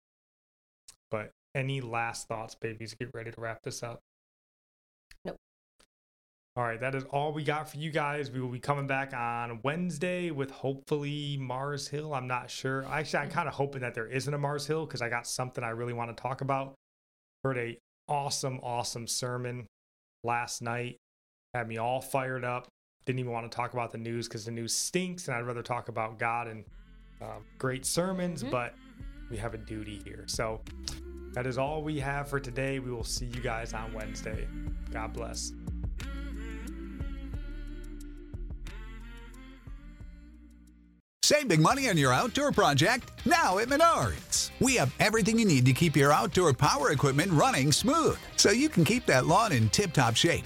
but 1.09 1.31
any 1.55 1.81
last 1.81 2.27
thoughts, 2.27 2.55
babies? 2.55 2.95
Get 2.99 3.09
ready 3.13 3.31
to 3.31 3.41
wrap 3.41 3.61
this 3.63 3.83
up. 3.83 3.99
Nope. 5.25 5.37
All 6.55 6.63
right, 6.63 6.79
that 6.79 6.95
is 6.95 7.03
all 7.05 7.33
we 7.33 7.43
got 7.43 7.69
for 7.69 7.77
you 7.77 7.91
guys. 7.91 8.31
We 8.31 8.41
will 8.41 8.49
be 8.49 8.59
coming 8.59 8.87
back 8.87 9.13
on 9.13 9.59
Wednesday 9.63 10.31
with 10.31 10.51
hopefully 10.51 11.37
Mars 11.39 11.87
Hill. 11.87 12.13
I'm 12.13 12.27
not 12.27 12.49
sure. 12.49 12.85
Actually, 12.85 13.19
I'm 13.19 13.29
kind 13.29 13.47
of 13.47 13.53
hoping 13.53 13.81
that 13.81 13.93
there 13.93 14.07
isn't 14.07 14.33
a 14.33 14.37
Mars 14.37 14.67
Hill 14.67 14.85
because 14.85 15.01
I 15.01 15.09
got 15.09 15.27
something 15.27 15.63
I 15.63 15.69
really 15.69 15.93
want 15.93 16.15
to 16.15 16.21
talk 16.21 16.41
about. 16.41 16.75
Heard 17.43 17.57
a 17.57 17.77
awesome, 18.07 18.59
awesome 18.63 19.07
sermon 19.07 19.67
last 20.23 20.61
night 20.61 20.97
had 21.53 21.67
me 21.67 21.77
all 21.77 22.01
fired 22.01 22.43
up. 22.43 22.67
Didn't 23.05 23.19
even 23.19 23.31
want 23.31 23.49
to 23.49 23.55
talk 23.55 23.73
about 23.73 23.91
the 23.91 23.97
news 23.97 24.27
because 24.27 24.45
the 24.45 24.51
news 24.51 24.73
stinks, 24.73 25.27
and 25.27 25.37
I'd 25.37 25.45
rather 25.45 25.63
talk 25.63 25.87
about 25.87 26.19
God 26.19 26.47
and 26.47 26.65
uh, 27.21 27.39
great 27.57 27.85
sermons. 27.85 28.41
Mm-hmm. 28.41 28.51
But 28.51 28.75
we 29.29 29.37
have 29.37 29.53
a 29.53 29.57
duty 29.57 30.01
here. 30.03 30.23
So 30.27 30.61
that 31.33 31.45
is 31.45 31.57
all 31.57 31.81
we 31.81 31.99
have 31.99 32.29
for 32.29 32.39
today. 32.39 32.79
We 32.79 32.91
will 32.91 33.03
see 33.03 33.25
you 33.25 33.41
guys 33.41 33.73
on 33.73 33.93
Wednesday. 33.93 34.47
God 34.91 35.13
bless. 35.13 35.53
Save 41.23 41.49
big 41.49 41.59
money 41.59 41.89
on 41.89 41.97
your 41.97 42.13
outdoor 42.13 42.53
project 42.53 43.11
now 43.25 43.57
at 43.57 43.67
Menards. 43.67 44.49
We 44.61 44.75
have 44.77 44.93
everything 45.01 45.37
you 45.37 45.45
need 45.45 45.65
to 45.65 45.73
keep 45.73 45.95
your 45.97 46.13
outdoor 46.13 46.53
power 46.53 46.91
equipment 46.91 47.31
running 47.33 47.73
smooth 47.73 48.17
so 48.37 48.51
you 48.51 48.69
can 48.69 48.85
keep 48.85 49.05
that 49.07 49.27
lawn 49.27 49.51
in 49.51 49.67
tip 49.69 49.91
top 49.91 50.15
shape 50.15 50.45